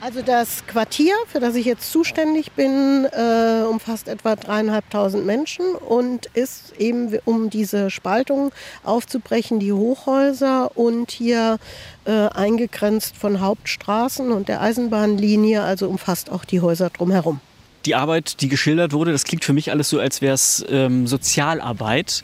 Also 0.00 0.20
das 0.20 0.66
Quartier, 0.66 1.14
für 1.26 1.40
das 1.40 1.54
ich 1.54 1.64
jetzt 1.64 1.90
zuständig 1.90 2.52
bin, 2.52 3.06
äh, 3.10 3.64
umfasst 3.68 4.08
etwa 4.08 4.36
dreieinhalbtausend 4.36 5.24
Menschen 5.24 5.74
und 5.74 6.26
ist 6.26 6.74
eben, 6.78 7.18
um 7.24 7.48
diese 7.48 7.90
Spaltung 7.90 8.52
aufzubrechen, 8.84 9.58
die 9.58 9.72
Hochhäuser 9.72 10.76
und 10.76 11.10
hier 11.10 11.58
äh, 12.04 12.10
eingegrenzt 12.28 13.16
von 13.16 13.40
Hauptstraßen 13.40 14.32
und 14.32 14.48
der 14.48 14.60
Eisenbahnlinie, 14.60 15.62
also 15.62 15.88
umfasst 15.88 16.30
auch 16.30 16.44
die 16.44 16.60
Häuser 16.60 16.90
drumherum. 16.90 17.40
Die 17.86 17.94
Arbeit, 17.94 18.42
die 18.42 18.48
geschildert 18.48 18.92
wurde, 18.92 19.12
das 19.12 19.24
klingt 19.24 19.44
für 19.44 19.52
mich 19.52 19.70
alles 19.70 19.88
so, 19.88 19.98
als 19.98 20.20
wäre 20.20 20.34
es 20.34 20.64
ähm, 20.68 21.06
Sozialarbeit. 21.06 22.22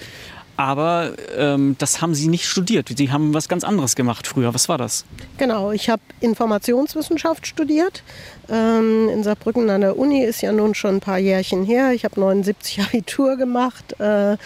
Aber 0.56 1.12
ähm, 1.36 1.76
das 1.78 2.02
haben 2.02 2.14
Sie 2.14 2.28
nicht 2.28 2.46
studiert. 2.46 2.88
Sie 2.94 3.10
haben 3.10 3.32
was 3.34 3.48
ganz 3.48 3.64
anderes 3.64 3.96
gemacht 3.96 4.26
früher. 4.26 4.52
Was 4.54 4.68
war 4.68 4.78
das? 4.78 5.04
Genau, 5.38 5.72
ich 5.72 5.88
habe 5.88 6.02
Informationswissenschaft 6.20 7.46
studiert. 7.46 8.02
Ähm, 8.50 9.08
in 9.08 9.22
Saarbrücken 9.22 9.70
an 9.70 9.80
der 9.80 9.98
Uni 9.98 10.22
ist 10.24 10.42
ja 10.42 10.52
nun 10.52 10.74
schon 10.74 10.96
ein 10.96 11.00
paar 11.00 11.18
Jährchen 11.18 11.64
her. 11.64 11.92
Ich 11.92 12.04
habe 12.04 12.20
79 12.20 12.80
Abitur 12.86 13.36
gemacht. 13.36 13.98
Äh, 13.98 14.36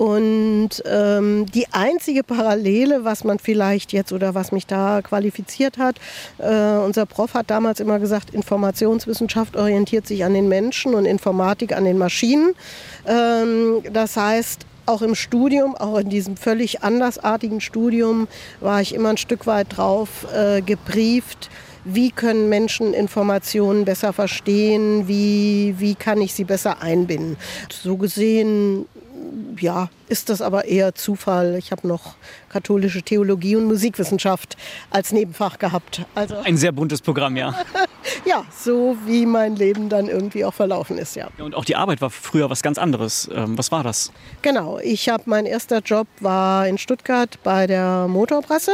und 0.00 0.70
ähm, 0.86 1.44
die 1.44 1.66
einzige 1.72 2.22
Parallele, 2.22 3.04
was 3.04 3.22
man 3.22 3.38
vielleicht 3.38 3.92
jetzt 3.92 4.14
oder 4.14 4.34
was 4.34 4.50
mich 4.50 4.66
da 4.66 5.02
qualifiziert 5.02 5.76
hat, 5.76 5.96
äh, 6.38 6.78
unser 6.78 7.04
Prof 7.04 7.34
hat 7.34 7.50
damals 7.50 7.80
immer 7.80 7.98
gesagt, 7.98 8.30
Informationswissenschaft 8.30 9.58
orientiert 9.58 10.06
sich 10.06 10.24
an 10.24 10.32
den 10.32 10.48
Menschen 10.48 10.94
und 10.94 11.04
Informatik 11.04 11.76
an 11.76 11.84
den 11.84 11.98
Maschinen. 11.98 12.54
Ähm, 13.06 13.82
das 13.92 14.16
heißt, 14.16 14.64
auch 14.90 15.02
im 15.02 15.14
Studium, 15.14 15.76
auch 15.76 15.98
in 15.98 16.10
diesem 16.10 16.36
völlig 16.36 16.82
andersartigen 16.82 17.60
Studium, 17.60 18.28
war 18.60 18.80
ich 18.80 18.94
immer 18.94 19.10
ein 19.10 19.16
Stück 19.16 19.46
weit 19.46 19.76
drauf 19.76 20.26
äh, 20.34 20.60
gebrieft, 20.60 21.48
wie 21.84 22.10
können 22.10 22.48
Menschen 22.48 22.92
Informationen 22.92 23.84
besser 23.84 24.12
verstehen, 24.12 25.08
wie, 25.08 25.76
wie 25.78 25.94
kann 25.94 26.20
ich 26.20 26.34
sie 26.34 26.44
besser 26.44 26.82
einbinden. 26.82 27.36
So 27.70 27.96
gesehen 27.96 28.86
ja, 29.58 29.88
ist 30.10 30.28
das 30.28 30.42
aber 30.42 30.64
eher 30.64 30.94
Zufall. 30.94 31.54
Ich 31.56 31.70
habe 31.70 31.86
noch 31.86 32.14
katholische 32.50 33.02
Theologie 33.02 33.54
und 33.56 33.64
Musikwissenschaft 33.66 34.56
als 34.90 35.12
Nebenfach 35.12 35.58
gehabt. 35.58 36.02
Also 36.14 36.36
ein 36.38 36.56
sehr 36.56 36.72
buntes 36.72 37.00
Programm, 37.00 37.36
ja. 37.36 37.54
ja, 38.24 38.44
so 38.56 38.96
wie 39.06 39.24
mein 39.24 39.54
Leben 39.54 39.88
dann 39.88 40.08
irgendwie 40.08 40.44
auch 40.44 40.52
verlaufen 40.54 40.98
ist, 40.98 41.14
ja. 41.14 41.28
Und 41.38 41.54
auch 41.54 41.64
die 41.64 41.76
Arbeit 41.76 42.00
war 42.00 42.10
früher 42.10 42.50
was 42.50 42.62
ganz 42.62 42.76
anderes. 42.76 43.30
Ähm, 43.32 43.56
was 43.56 43.70
war 43.70 43.84
das? 43.84 44.10
Genau, 44.42 44.78
ich 44.80 45.08
habe 45.08 45.22
mein 45.26 45.46
erster 45.46 45.78
Job 45.78 46.08
war 46.18 46.66
in 46.66 46.76
Stuttgart 46.76 47.38
bei 47.44 47.68
der 47.68 48.08
Motorpresse. 48.08 48.72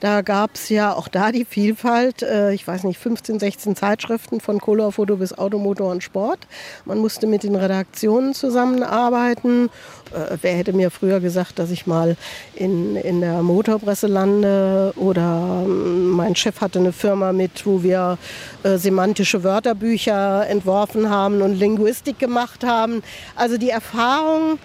Da 0.00 0.22
gab 0.22 0.54
es 0.54 0.70
ja 0.70 0.94
auch 0.94 1.08
da 1.08 1.30
die 1.30 1.44
Vielfalt, 1.44 2.22
äh, 2.22 2.52
ich 2.52 2.66
weiß 2.66 2.84
nicht, 2.84 2.98
15, 2.98 3.38
16 3.38 3.76
Zeitschriften 3.76 4.40
von 4.40 4.58
Colorfoto 4.60 5.16
bis 5.16 5.36
Automotor 5.36 5.90
und 5.90 6.02
Sport. 6.02 6.46
Man 6.86 6.98
musste 6.98 7.26
mit 7.26 7.42
den 7.42 7.54
Redaktionen 7.54 8.32
zusammenarbeiten. 8.32 9.68
Äh, 10.12 10.38
wer 10.40 10.54
hätte 10.54 10.69
mir 10.72 10.90
früher 10.90 11.20
gesagt, 11.20 11.58
dass 11.58 11.70
ich 11.70 11.86
mal 11.86 12.16
in, 12.54 12.96
in 12.96 13.20
der 13.20 13.42
Motorpresse 13.42 14.06
lande 14.06 14.92
oder 14.96 15.62
ähm, 15.64 16.10
mein 16.10 16.36
Chef 16.36 16.60
hatte 16.60 16.78
eine 16.78 16.92
Firma 16.92 17.32
mit, 17.32 17.66
wo 17.66 17.82
wir 17.82 18.18
äh, 18.62 18.76
semantische 18.76 19.42
Wörterbücher 19.44 20.46
entworfen 20.48 21.10
haben 21.10 21.42
und 21.42 21.54
Linguistik 21.54 22.18
gemacht 22.18 22.64
haben. 22.64 23.02
Also 23.36 23.56
die 23.56 23.70
Erfahrung 23.70 24.58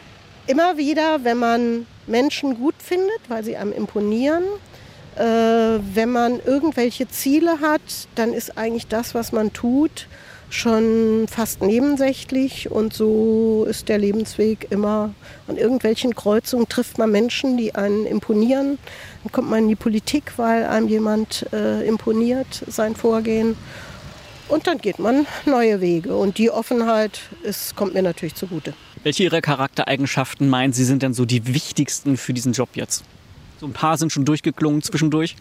immer 0.48 0.78
wieder, 0.78 1.24
wenn 1.24 1.38
man 1.38 1.86
Menschen 2.08 2.56
gut 2.56 2.76
findet, 2.78 3.22
weil 3.28 3.44
sie 3.44 3.58
einem 3.58 3.74
imponieren, 3.74 4.44
äh, 5.16 5.22
wenn 5.22 6.12
man 6.12 6.40
irgendwelche 6.46 7.08
Ziele 7.08 7.60
hat, 7.62 7.82
dann 8.16 8.34
ist 8.34 8.58
eigentlich 8.58 8.88
das, 8.88 9.16
was 9.16 9.32
man 9.32 9.54
tut, 9.54 10.08
schon 10.56 11.28
fast 11.30 11.62
nebensächlich 11.62 12.72
und 12.72 12.94
so 12.94 13.66
ist 13.70 13.90
der 13.90 13.98
Lebensweg 13.98 14.68
immer 14.72 15.14
an 15.48 15.58
irgendwelchen 15.58 16.16
Kreuzungen 16.16 16.68
trifft 16.68 16.98
man 16.98 17.12
Menschen, 17.12 17.58
die 17.58 17.76
einen 17.76 18.06
imponieren. 18.06 18.78
Dann 19.24 19.32
kommt 19.32 19.50
man 19.50 19.60
in 19.60 19.70
die 19.70 19.76
Politik, 19.76 20.34
weil 20.38 20.66
einem 20.66 20.88
jemand 20.88 21.46
äh, 21.54 21.86
imponiert, 21.88 22.64
sein 22.68 22.96
Vorgehen. 22.96 23.56
Und 24.48 24.68
dann 24.68 24.78
geht 24.78 25.00
man 25.00 25.26
neue 25.46 25.82
Wege. 25.82 26.16
Und 26.16 26.38
die 26.38 26.52
Offenheit 26.52 27.22
ist, 27.44 27.76
kommt 27.76 27.94
mir 27.94 28.04
natürlich 28.04 28.36
zugute. 28.36 28.74
Welche 29.04 29.24
Ihrer 29.24 29.42
Charaktereigenschaften 29.42 30.50
meinen 30.50 30.74
Sie 30.74 30.84
sind 30.84 31.04
denn 31.04 31.14
so 31.14 31.26
die 31.26 31.54
wichtigsten 31.54 32.18
für 32.18 32.34
diesen 32.34 32.54
Job 32.54 32.70
jetzt? 32.74 33.04
So 33.60 33.68
ein 33.68 33.74
paar 33.74 33.98
sind 33.98 34.12
schon 34.12 34.26
durchgeklungen 34.26 34.82
zwischendurch. 34.82 35.36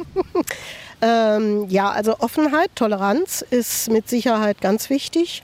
ähm, 1.02 1.66
ja, 1.68 1.90
also 1.90 2.18
Offenheit, 2.20 2.70
Toleranz 2.74 3.44
ist 3.50 3.90
mit 3.90 4.08
Sicherheit 4.08 4.60
ganz 4.60 4.90
wichtig. 4.90 5.42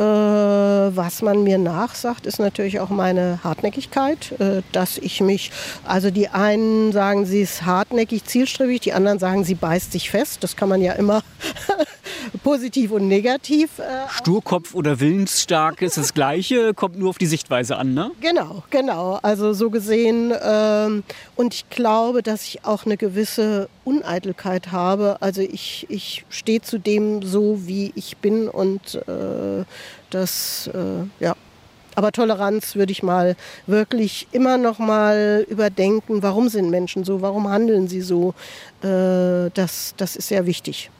Äh, 0.00 0.02
was 0.02 1.20
man 1.20 1.42
mir 1.42 1.58
nachsagt, 1.58 2.24
ist 2.24 2.38
natürlich 2.38 2.80
auch 2.80 2.88
meine 2.88 3.40
Hartnäckigkeit, 3.44 4.32
äh, 4.40 4.62
dass 4.72 4.96
ich 4.96 5.20
mich, 5.20 5.50
also 5.84 6.10
die 6.10 6.28
einen 6.28 6.92
sagen, 6.92 7.26
sie 7.26 7.42
ist 7.42 7.66
hartnäckig, 7.66 8.24
zielstrebig, 8.24 8.80
die 8.80 8.94
anderen 8.94 9.18
sagen, 9.18 9.44
sie 9.44 9.54
beißt 9.54 9.92
sich 9.92 10.08
fest. 10.08 10.42
Das 10.42 10.56
kann 10.56 10.70
man 10.70 10.80
ja 10.80 10.94
immer 10.94 11.22
positiv 12.42 12.92
und 12.92 13.08
negativ. 13.08 13.78
Äh, 13.78 14.08
Sturkopf 14.10 14.74
oder 14.74 15.00
willensstark 15.00 15.82
ist 15.82 15.96
das 15.96 16.14
Gleiche, 16.14 16.74
kommt 16.74 16.98
nur 16.98 17.10
auf 17.10 17.18
die 17.18 17.26
Sichtweise 17.26 17.76
an, 17.76 17.94
ne? 17.94 18.10
Genau, 18.20 18.62
genau. 18.70 19.18
Also 19.22 19.52
so 19.52 19.70
gesehen. 19.70 20.32
Ähm, 20.42 21.02
und 21.36 21.54
ich 21.54 21.70
glaube, 21.70 22.22
dass 22.22 22.44
ich 22.44 22.64
auch 22.64 22.86
eine 22.86 22.96
gewisse 22.96 23.68
Uneitelkeit 23.84 24.72
habe. 24.72 25.16
Also 25.20 25.40
ich, 25.42 25.86
ich 25.88 26.24
stehe 26.28 26.62
zu 26.62 26.78
dem 26.78 27.22
so, 27.22 27.66
wie 27.66 27.92
ich 27.94 28.16
bin 28.18 28.48
und 28.48 28.94
äh, 28.94 29.64
das, 30.10 30.70
äh, 30.72 31.24
ja. 31.24 31.34
Aber 31.96 32.12
Toleranz 32.12 32.76
würde 32.76 32.92
ich 32.92 33.02
mal 33.02 33.36
wirklich 33.66 34.28
immer 34.32 34.56
noch 34.56 34.78
mal 34.78 35.44
überdenken. 35.48 36.22
Warum 36.22 36.48
sind 36.48 36.70
Menschen 36.70 37.04
so? 37.04 37.20
Warum 37.20 37.48
handeln 37.48 37.88
sie 37.88 38.00
so? 38.00 38.34
Äh, 38.82 39.50
das, 39.54 39.94
das 39.96 40.16
ist 40.16 40.28
sehr 40.28 40.46
wichtig. 40.46 40.90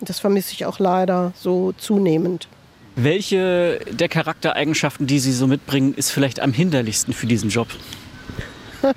Das 0.00 0.20
vermisse 0.20 0.52
ich 0.52 0.66
auch 0.66 0.78
leider 0.78 1.32
so 1.36 1.72
zunehmend. 1.72 2.48
Welche 2.96 3.80
der 3.90 4.08
Charaktereigenschaften, 4.08 5.06
die 5.06 5.18
Sie 5.18 5.32
so 5.32 5.46
mitbringen, 5.46 5.94
ist 5.94 6.10
vielleicht 6.10 6.40
am 6.40 6.52
hinderlichsten 6.52 7.14
für 7.14 7.26
diesen 7.26 7.50
Job? 7.50 7.68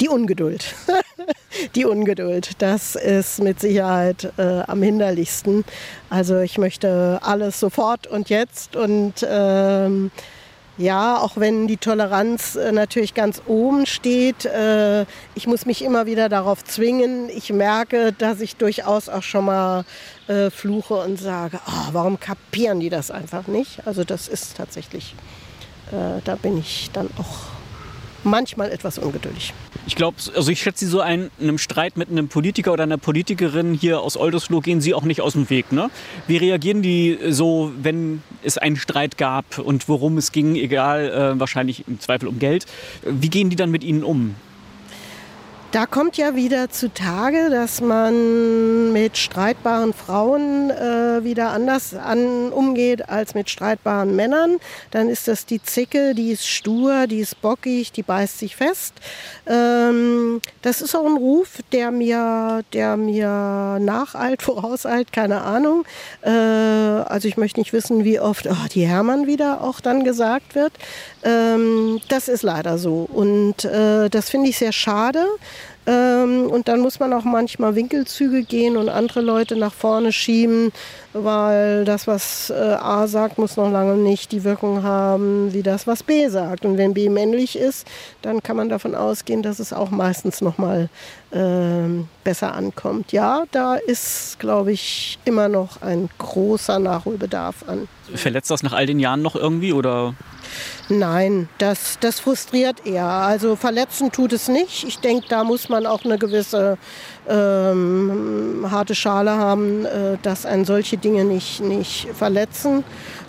Die 0.00 0.08
Ungeduld. 0.08 0.74
Die 1.74 1.84
Ungeduld, 1.84 2.50
das 2.58 2.94
ist 2.94 3.42
mit 3.42 3.60
Sicherheit 3.60 4.32
äh, 4.36 4.60
am 4.66 4.82
hinderlichsten. 4.82 5.64
Also 6.10 6.40
ich 6.40 6.58
möchte 6.58 7.18
alles 7.22 7.60
sofort 7.60 8.06
und 8.06 8.28
jetzt 8.28 8.76
und 8.76 9.26
ähm, 9.26 10.10
ja, 10.78 11.18
auch 11.18 11.36
wenn 11.36 11.66
die 11.66 11.76
Toleranz 11.76 12.56
äh, 12.56 12.72
natürlich 12.72 13.14
ganz 13.14 13.42
oben 13.46 13.84
steht, 13.86 14.46
äh, 14.46 15.02
ich 15.34 15.46
muss 15.46 15.66
mich 15.66 15.82
immer 15.82 16.06
wieder 16.06 16.28
darauf 16.28 16.64
zwingen. 16.64 17.28
Ich 17.28 17.52
merke, 17.52 18.12
dass 18.12 18.40
ich 18.40 18.56
durchaus 18.56 19.08
auch 19.08 19.22
schon 19.22 19.44
mal 19.44 19.84
äh, 20.28 20.50
fluche 20.50 20.94
und 20.94 21.20
sage, 21.20 21.60
oh, 21.66 21.88
warum 21.92 22.18
kapieren 22.18 22.80
die 22.80 22.90
das 22.90 23.10
einfach 23.10 23.46
nicht? 23.46 23.86
Also 23.86 24.04
das 24.04 24.28
ist 24.28 24.56
tatsächlich, 24.56 25.14
da 26.24 26.36
bin 26.36 26.56
ich 26.56 26.88
dann 26.94 27.10
auch 27.18 27.51
manchmal 28.24 28.70
etwas 28.70 28.98
ungeduldig. 28.98 29.52
Ich 29.86 29.96
glaube, 29.96 30.16
also 30.34 30.50
ich 30.50 30.60
schätze 30.60 30.84
Sie 30.84 30.90
so 30.90 31.00
ein, 31.00 31.30
in 31.38 31.48
einem 31.48 31.58
Streit 31.58 31.96
mit 31.96 32.08
einem 32.08 32.28
Politiker 32.28 32.72
oder 32.72 32.84
einer 32.84 32.98
Politikerin 32.98 33.74
hier 33.74 34.00
aus 34.00 34.16
Oldesloe 34.16 34.60
gehen 34.60 34.80
Sie 34.80 34.94
auch 34.94 35.02
nicht 35.02 35.20
aus 35.20 35.32
dem 35.32 35.50
Weg. 35.50 35.72
Ne? 35.72 35.90
Wie 36.26 36.36
reagieren 36.36 36.82
die 36.82 37.18
so, 37.30 37.72
wenn 37.80 38.22
es 38.42 38.58
einen 38.58 38.76
Streit 38.76 39.18
gab 39.18 39.58
und 39.58 39.88
worum 39.88 40.18
es 40.18 40.32
ging, 40.32 40.56
egal, 40.56 41.10
äh, 41.10 41.40
wahrscheinlich 41.40 41.86
im 41.88 42.00
Zweifel 42.00 42.28
um 42.28 42.38
Geld. 42.38 42.66
Wie 43.02 43.28
gehen 43.28 43.50
die 43.50 43.56
dann 43.56 43.70
mit 43.70 43.84
Ihnen 43.84 44.04
um? 44.04 44.34
Da 45.72 45.86
kommt 45.86 46.18
ja 46.18 46.36
wieder 46.36 46.68
zutage, 46.68 47.48
dass 47.48 47.80
man 47.80 48.92
mit 48.92 49.16
streitbaren 49.16 49.94
Frauen 49.94 50.68
äh, 50.68 51.24
wieder 51.24 51.48
anders 51.48 51.94
an, 51.94 52.52
umgeht 52.52 53.08
als 53.08 53.34
mit 53.34 53.48
streitbaren 53.48 54.14
Männern. 54.14 54.58
Dann 54.90 55.08
ist 55.08 55.28
das 55.28 55.46
die 55.46 55.62
Zicke, 55.62 56.14
die 56.14 56.32
ist 56.32 56.46
stur, 56.46 57.06
die 57.06 57.20
ist 57.20 57.40
bockig, 57.40 57.90
die 57.90 58.02
beißt 58.02 58.38
sich 58.38 58.54
fest. 58.54 58.92
Ähm, 59.46 60.42
das 60.60 60.82
ist 60.82 60.94
auch 60.94 61.06
ein 61.06 61.16
Ruf, 61.16 61.60
der 61.72 61.90
mir, 61.90 62.64
der 62.74 62.98
mir 62.98 63.78
nacheilt, 63.80 64.42
vorauseilt, 64.42 65.10
keine 65.10 65.40
Ahnung. 65.40 65.86
Äh, 66.20 66.28
also 66.28 67.28
ich 67.28 67.38
möchte 67.38 67.58
nicht 67.58 67.72
wissen, 67.72 68.04
wie 68.04 68.20
oft 68.20 68.46
oh, 68.46 68.68
die 68.74 68.86
Hermann 68.86 69.26
wieder 69.26 69.62
auch 69.62 69.80
dann 69.80 70.04
gesagt 70.04 70.54
wird. 70.54 70.74
Ähm, 71.24 71.98
das 72.10 72.28
ist 72.28 72.42
leider 72.42 72.76
so. 72.76 73.08
Und 73.10 73.64
äh, 73.64 74.10
das 74.10 74.28
finde 74.28 74.50
ich 74.50 74.58
sehr 74.58 74.72
schade. 74.72 75.24
Ähm, 75.84 76.46
und 76.48 76.68
dann 76.68 76.80
muss 76.80 77.00
man 77.00 77.12
auch 77.12 77.24
manchmal 77.24 77.74
Winkelzüge 77.74 78.44
gehen 78.44 78.76
und 78.76 78.88
andere 78.88 79.20
Leute 79.20 79.56
nach 79.56 79.72
vorne 79.72 80.12
schieben, 80.12 80.70
weil 81.12 81.84
das, 81.84 82.06
was 82.06 82.50
äh, 82.50 82.54
A 82.54 83.08
sagt, 83.08 83.36
muss 83.38 83.56
noch 83.56 83.70
lange 83.70 83.96
nicht 83.96 84.30
die 84.30 84.44
Wirkung 84.44 84.84
haben, 84.84 85.52
wie 85.52 85.62
das, 85.62 85.88
was 85.88 86.04
B 86.04 86.28
sagt. 86.28 86.64
Und 86.64 86.78
wenn 86.78 86.94
B 86.94 87.08
männlich 87.08 87.56
ist, 87.58 87.86
dann 88.22 88.42
kann 88.44 88.56
man 88.56 88.68
davon 88.68 88.94
ausgehen, 88.94 89.42
dass 89.42 89.58
es 89.58 89.72
auch 89.72 89.90
meistens 89.90 90.40
noch 90.40 90.56
mal 90.56 90.88
äh, 91.32 92.04
besser 92.22 92.54
ankommt. 92.54 93.10
Ja, 93.10 93.44
da 93.50 93.74
ist, 93.74 94.38
glaube 94.38 94.70
ich, 94.70 95.18
immer 95.24 95.48
noch 95.48 95.82
ein 95.82 96.08
großer 96.18 96.78
Nachholbedarf 96.78 97.64
an. 97.66 97.88
Verletzt 98.14 98.50
das 98.52 98.62
nach 98.62 98.72
all 98.72 98.86
den 98.86 99.00
Jahren 99.00 99.22
noch 99.22 99.34
irgendwie 99.34 99.72
oder? 99.72 100.14
Nein, 100.88 101.48
das, 101.58 101.98
das 102.00 102.20
frustriert 102.20 102.86
eher. 102.86 103.06
Also 103.06 103.56
verletzen 103.56 104.12
tut 104.12 104.32
es 104.32 104.48
nicht. 104.48 104.84
Ich 104.84 104.98
denke, 104.98 105.26
da 105.28 105.44
muss 105.44 105.68
man 105.68 105.86
auch 105.86 106.04
eine 106.04 106.18
gewisse 106.18 106.78
ähm, 107.28 108.66
harte 108.70 108.94
Schale 108.94 109.32
haben, 109.32 109.84
äh, 109.84 110.18
dass 110.22 110.46
einen 110.46 110.64
solche 110.64 110.96
Dinge 110.96 111.24
nicht, 111.24 111.60
nicht 111.60 112.08
verletzen. 112.14 112.84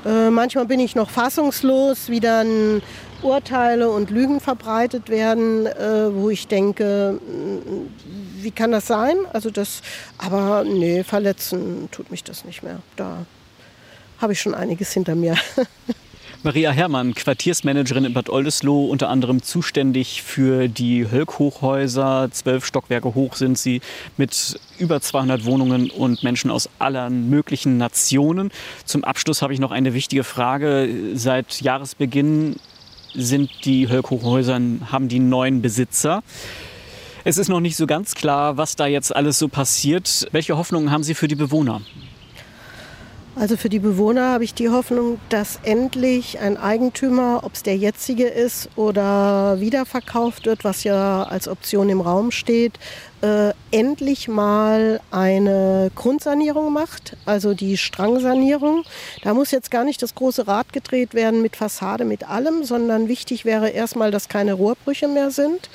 Äh, 0.05 0.29
manchmal 0.29 0.65
bin 0.65 0.79
ich 0.79 0.95
noch 0.95 1.09
fassungslos, 1.09 2.09
wie 2.09 2.19
dann 2.19 2.81
Urteile 3.21 3.89
und 3.89 4.09
Lügen 4.09 4.39
verbreitet 4.39 5.09
werden, 5.09 5.65
äh, 5.65 6.13
wo 6.13 6.29
ich 6.29 6.47
denke, 6.47 7.19
wie 8.37 8.51
kann 8.51 8.71
das 8.71 8.87
sein? 8.87 9.15
Also 9.31 9.49
das, 9.49 9.81
aber 10.17 10.63
nee, 10.65 11.03
verletzen 11.03 11.87
tut 11.91 12.11
mich 12.11 12.23
das 12.23 12.43
nicht 12.43 12.63
mehr. 12.63 12.79
Da 12.97 13.25
habe 14.19 14.33
ich 14.33 14.41
schon 14.41 14.53
einiges 14.53 14.91
hinter 14.91 15.15
mir. 15.15 15.35
Maria 16.45 16.71
Herrmann, 16.71 17.13
Quartiersmanagerin 17.13 18.03
in 18.03 18.13
Bad 18.13 18.29
Oldesloe, 18.29 18.89
unter 18.89 19.07
anderem 19.07 19.41
zuständig 19.41 20.23
für 20.23 20.67
die 20.67 21.09
Hölk-Hochhäuser. 21.09 22.27
Zwölf 22.31 22.65
Stockwerke 22.65 23.15
hoch 23.15 23.35
sind 23.35 23.57
sie 23.57 23.79
mit 24.17 24.59
über 24.77 24.99
200 24.99 25.45
Wohnungen 25.45 25.89
und 25.89 26.21
Menschen 26.21 26.51
aus 26.51 26.69
allen 26.79 27.29
möglichen 27.29 27.77
Nationen. 27.77 28.51
Zum 28.83 29.05
Abschluss 29.05 29.41
habe 29.41 29.53
ich 29.53 29.61
noch 29.61 29.71
eine 29.71 29.93
wichtige 29.93 30.25
Frage. 30.25 30.89
Seit 31.13 31.61
Jahresbeginn 31.61 32.57
sind 33.15 33.49
die 33.63 33.87
Hölk-Hochhäuser, 33.87 34.59
haben 34.91 35.07
die 35.07 35.19
neuen 35.19 35.61
Besitzer. 35.61 36.23
Es 37.23 37.37
ist 37.37 37.47
noch 37.47 37.61
nicht 37.61 37.77
so 37.77 37.87
ganz 37.87 38.15
klar, 38.15 38.57
was 38.57 38.75
da 38.75 38.85
jetzt 38.85 39.15
alles 39.15 39.39
so 39.39 39.47
passiert. 39.47 40.27
Welche 40.33 40.57
Hoffnungen 40.57 40.91
haben 40.91 41.03
Sie 41.03 41.13
für 41.13 41.29
die 41.29 41.35
Bewohner? 41.35 41.79
Also 43.35 43.57
für 43.57 43.69
die 43.69 43.79
Bewohner 43.79 44.29
habe 44.29 44.43
ich 44.43 44.53
die 44.53 44.69
Hoffnung, 44.69 45.19
dass 45.29 45.59
endlich 45.63 46.39
ein 46.39 46.55
Eigentümer, 46.55 47.41
ob 47.43 47.53
es 47.55 47.63
der 47.63 47.75
jetzige 47.75 48.27
ist 48.27 48.69
oder 48.75 49.59
wiederverkauft 49.59 50.45
wird, 50.45 50.63
was 50.63 50.83
ja 50.83 51.23
als 51.23 51.47
Option 51.47 51.89
im 51.89 51.99
Raum 51.99 52.29
steht, 52.29 52.73
äh, 53.23 53.53
endlich 53.71 54.27
mal 54.27 54.99
eine 55.09 55.89
Grundsanierung 55.95 56.71
macht, 56.73 57.17
also 57.25 57.55
die 57.55 57.77
Strangsanierung. 57.77 58.83
Da 59.23 59.33
muss 59.33 59.49
jetzt 59.49 59.71
gar 59.71 59.83
nicht 59.83 60.03
das 60.03 60.13
große 60.13 60.47
Rad 60.47 60.71
gedreht 60.71 61.15
werden 61.15 61.41
mit 61.41 61.55
Fassade, 61.55 62.05
mit 62.05 62.29
allem, 62.29 62.63
sondern 62.63 63.07
wichtig 63.07 63.45
wäre 63.45 63.69
erstmal, 63.69 64.11
dass 64.11 64.29
keine 64.29 64.53
Rohrbrüche 64.53 65.07
mehr 65.07 65.31
sind. 65.31 65.69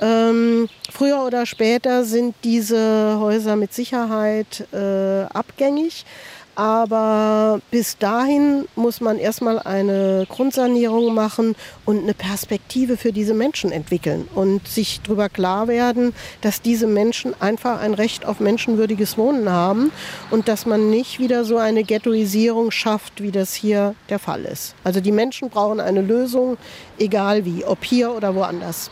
Ähm, 0.00 0.68
früher 0.90 1.24
oder 1.26 1.44
später 1.44 2.04
sind 2.04 2.34
diese 2.42 3.18
Häuser 3.20 3.56
mit 3.56 3.74
Sicherheit 3.74 4.66
äh, 4.72 5.24
abgängig. 5.24 6.06
Aber 6.54 7.60
bis 7.70 7.96
dahin 7.96 8.66
muss 8.76 9.00
man 9.00 9.18
erstmal 9.18 9.58
eine 9.58 10.26
Grundsanierung 10.28 11.14
machen 11.14 11.54
und 11.86 12.02
eine 12.02 12.12
Perspektive 12.12 12.98
für 12.98 13.12
diese 13.12 13.32
Menschen 13.32 13.72
entwickeln 13.72 14.28
und 14.34 14.68
sich 14.68 15.00
darüber 15.02 15.30
klar 15.30 15.66
werden, 15.66 16.12
dass 16.42 16.60
diese 16.60 16.86
Menschen 16.86 17.34
einfach 17.40 17.80
ein 17.80 17.94
Recht 17.94 18.26
auf 18.26 18.38
menschenwürdiges 18.38 19.16
Wohnen 19.16 19.48
haben 19.48 19.92
und 20.30 20.46
dass 20.46 20.66
man 20.66 20.90
nicht 20.90 21.18
wieder 21.18 21.44
so 21.44 21.56
eine 21.56 21.84
Ghettoisierung 21.84 22.70
schafft, 22.70 23.22
wie 23.22 23.30
das 23.30 23.54
hier 23.54 23.94
der 24.10 24.18
Fall 24.18 24.44
ist. 24.44 24.74
Also 24.84 25.00
die 25.00 25.12
Menschen 25.12 25.48
brauchen 25.48 25.80
eine 25.80 26.02
Lösung, 26.02 26.58
egal 26.98 27.46
wie, 27.46 27.64
ob 27.64 27.82
hier 27.82 28.12
oder 28.12 28.34
woanders. 28.34 28.90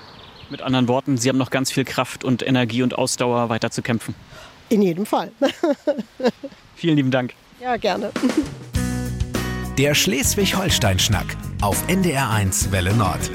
Mit 0.48 0.62
anderen 0.62 0.88
Worten, 0.88 1.16
Sie 1.18 1.28
haben 1.28 1.38
noch 1.38 1.50
ganz 1.50 1.70
viel 1.70 1.84
Kraft 1.84 2.24
und 2.24 2.44
Energie 2.44 2.82
und 2.82 2.96
Ausdauer 2.96 3.50
weiter 3.50 3.70
zu 3.70 3.82
kämpfen. 3.82 4.14
In 4.70 4.82
jedem 4.82 5.04
Fall. 5.04 5.30
Vielen 6.74 6.96
lieben 6.96 7.10
Dank. 7.10 7.34
Ja, 7.60 7.76
gerne. 7.76 8.10
Der 9.76 9.94
Schleswig-Holstein-Schnack 9.94 11.36
auf 11.60 11.76
NDR1 11.88 12.72
Welle 12.72 12.94
Nord. 12.94 13.30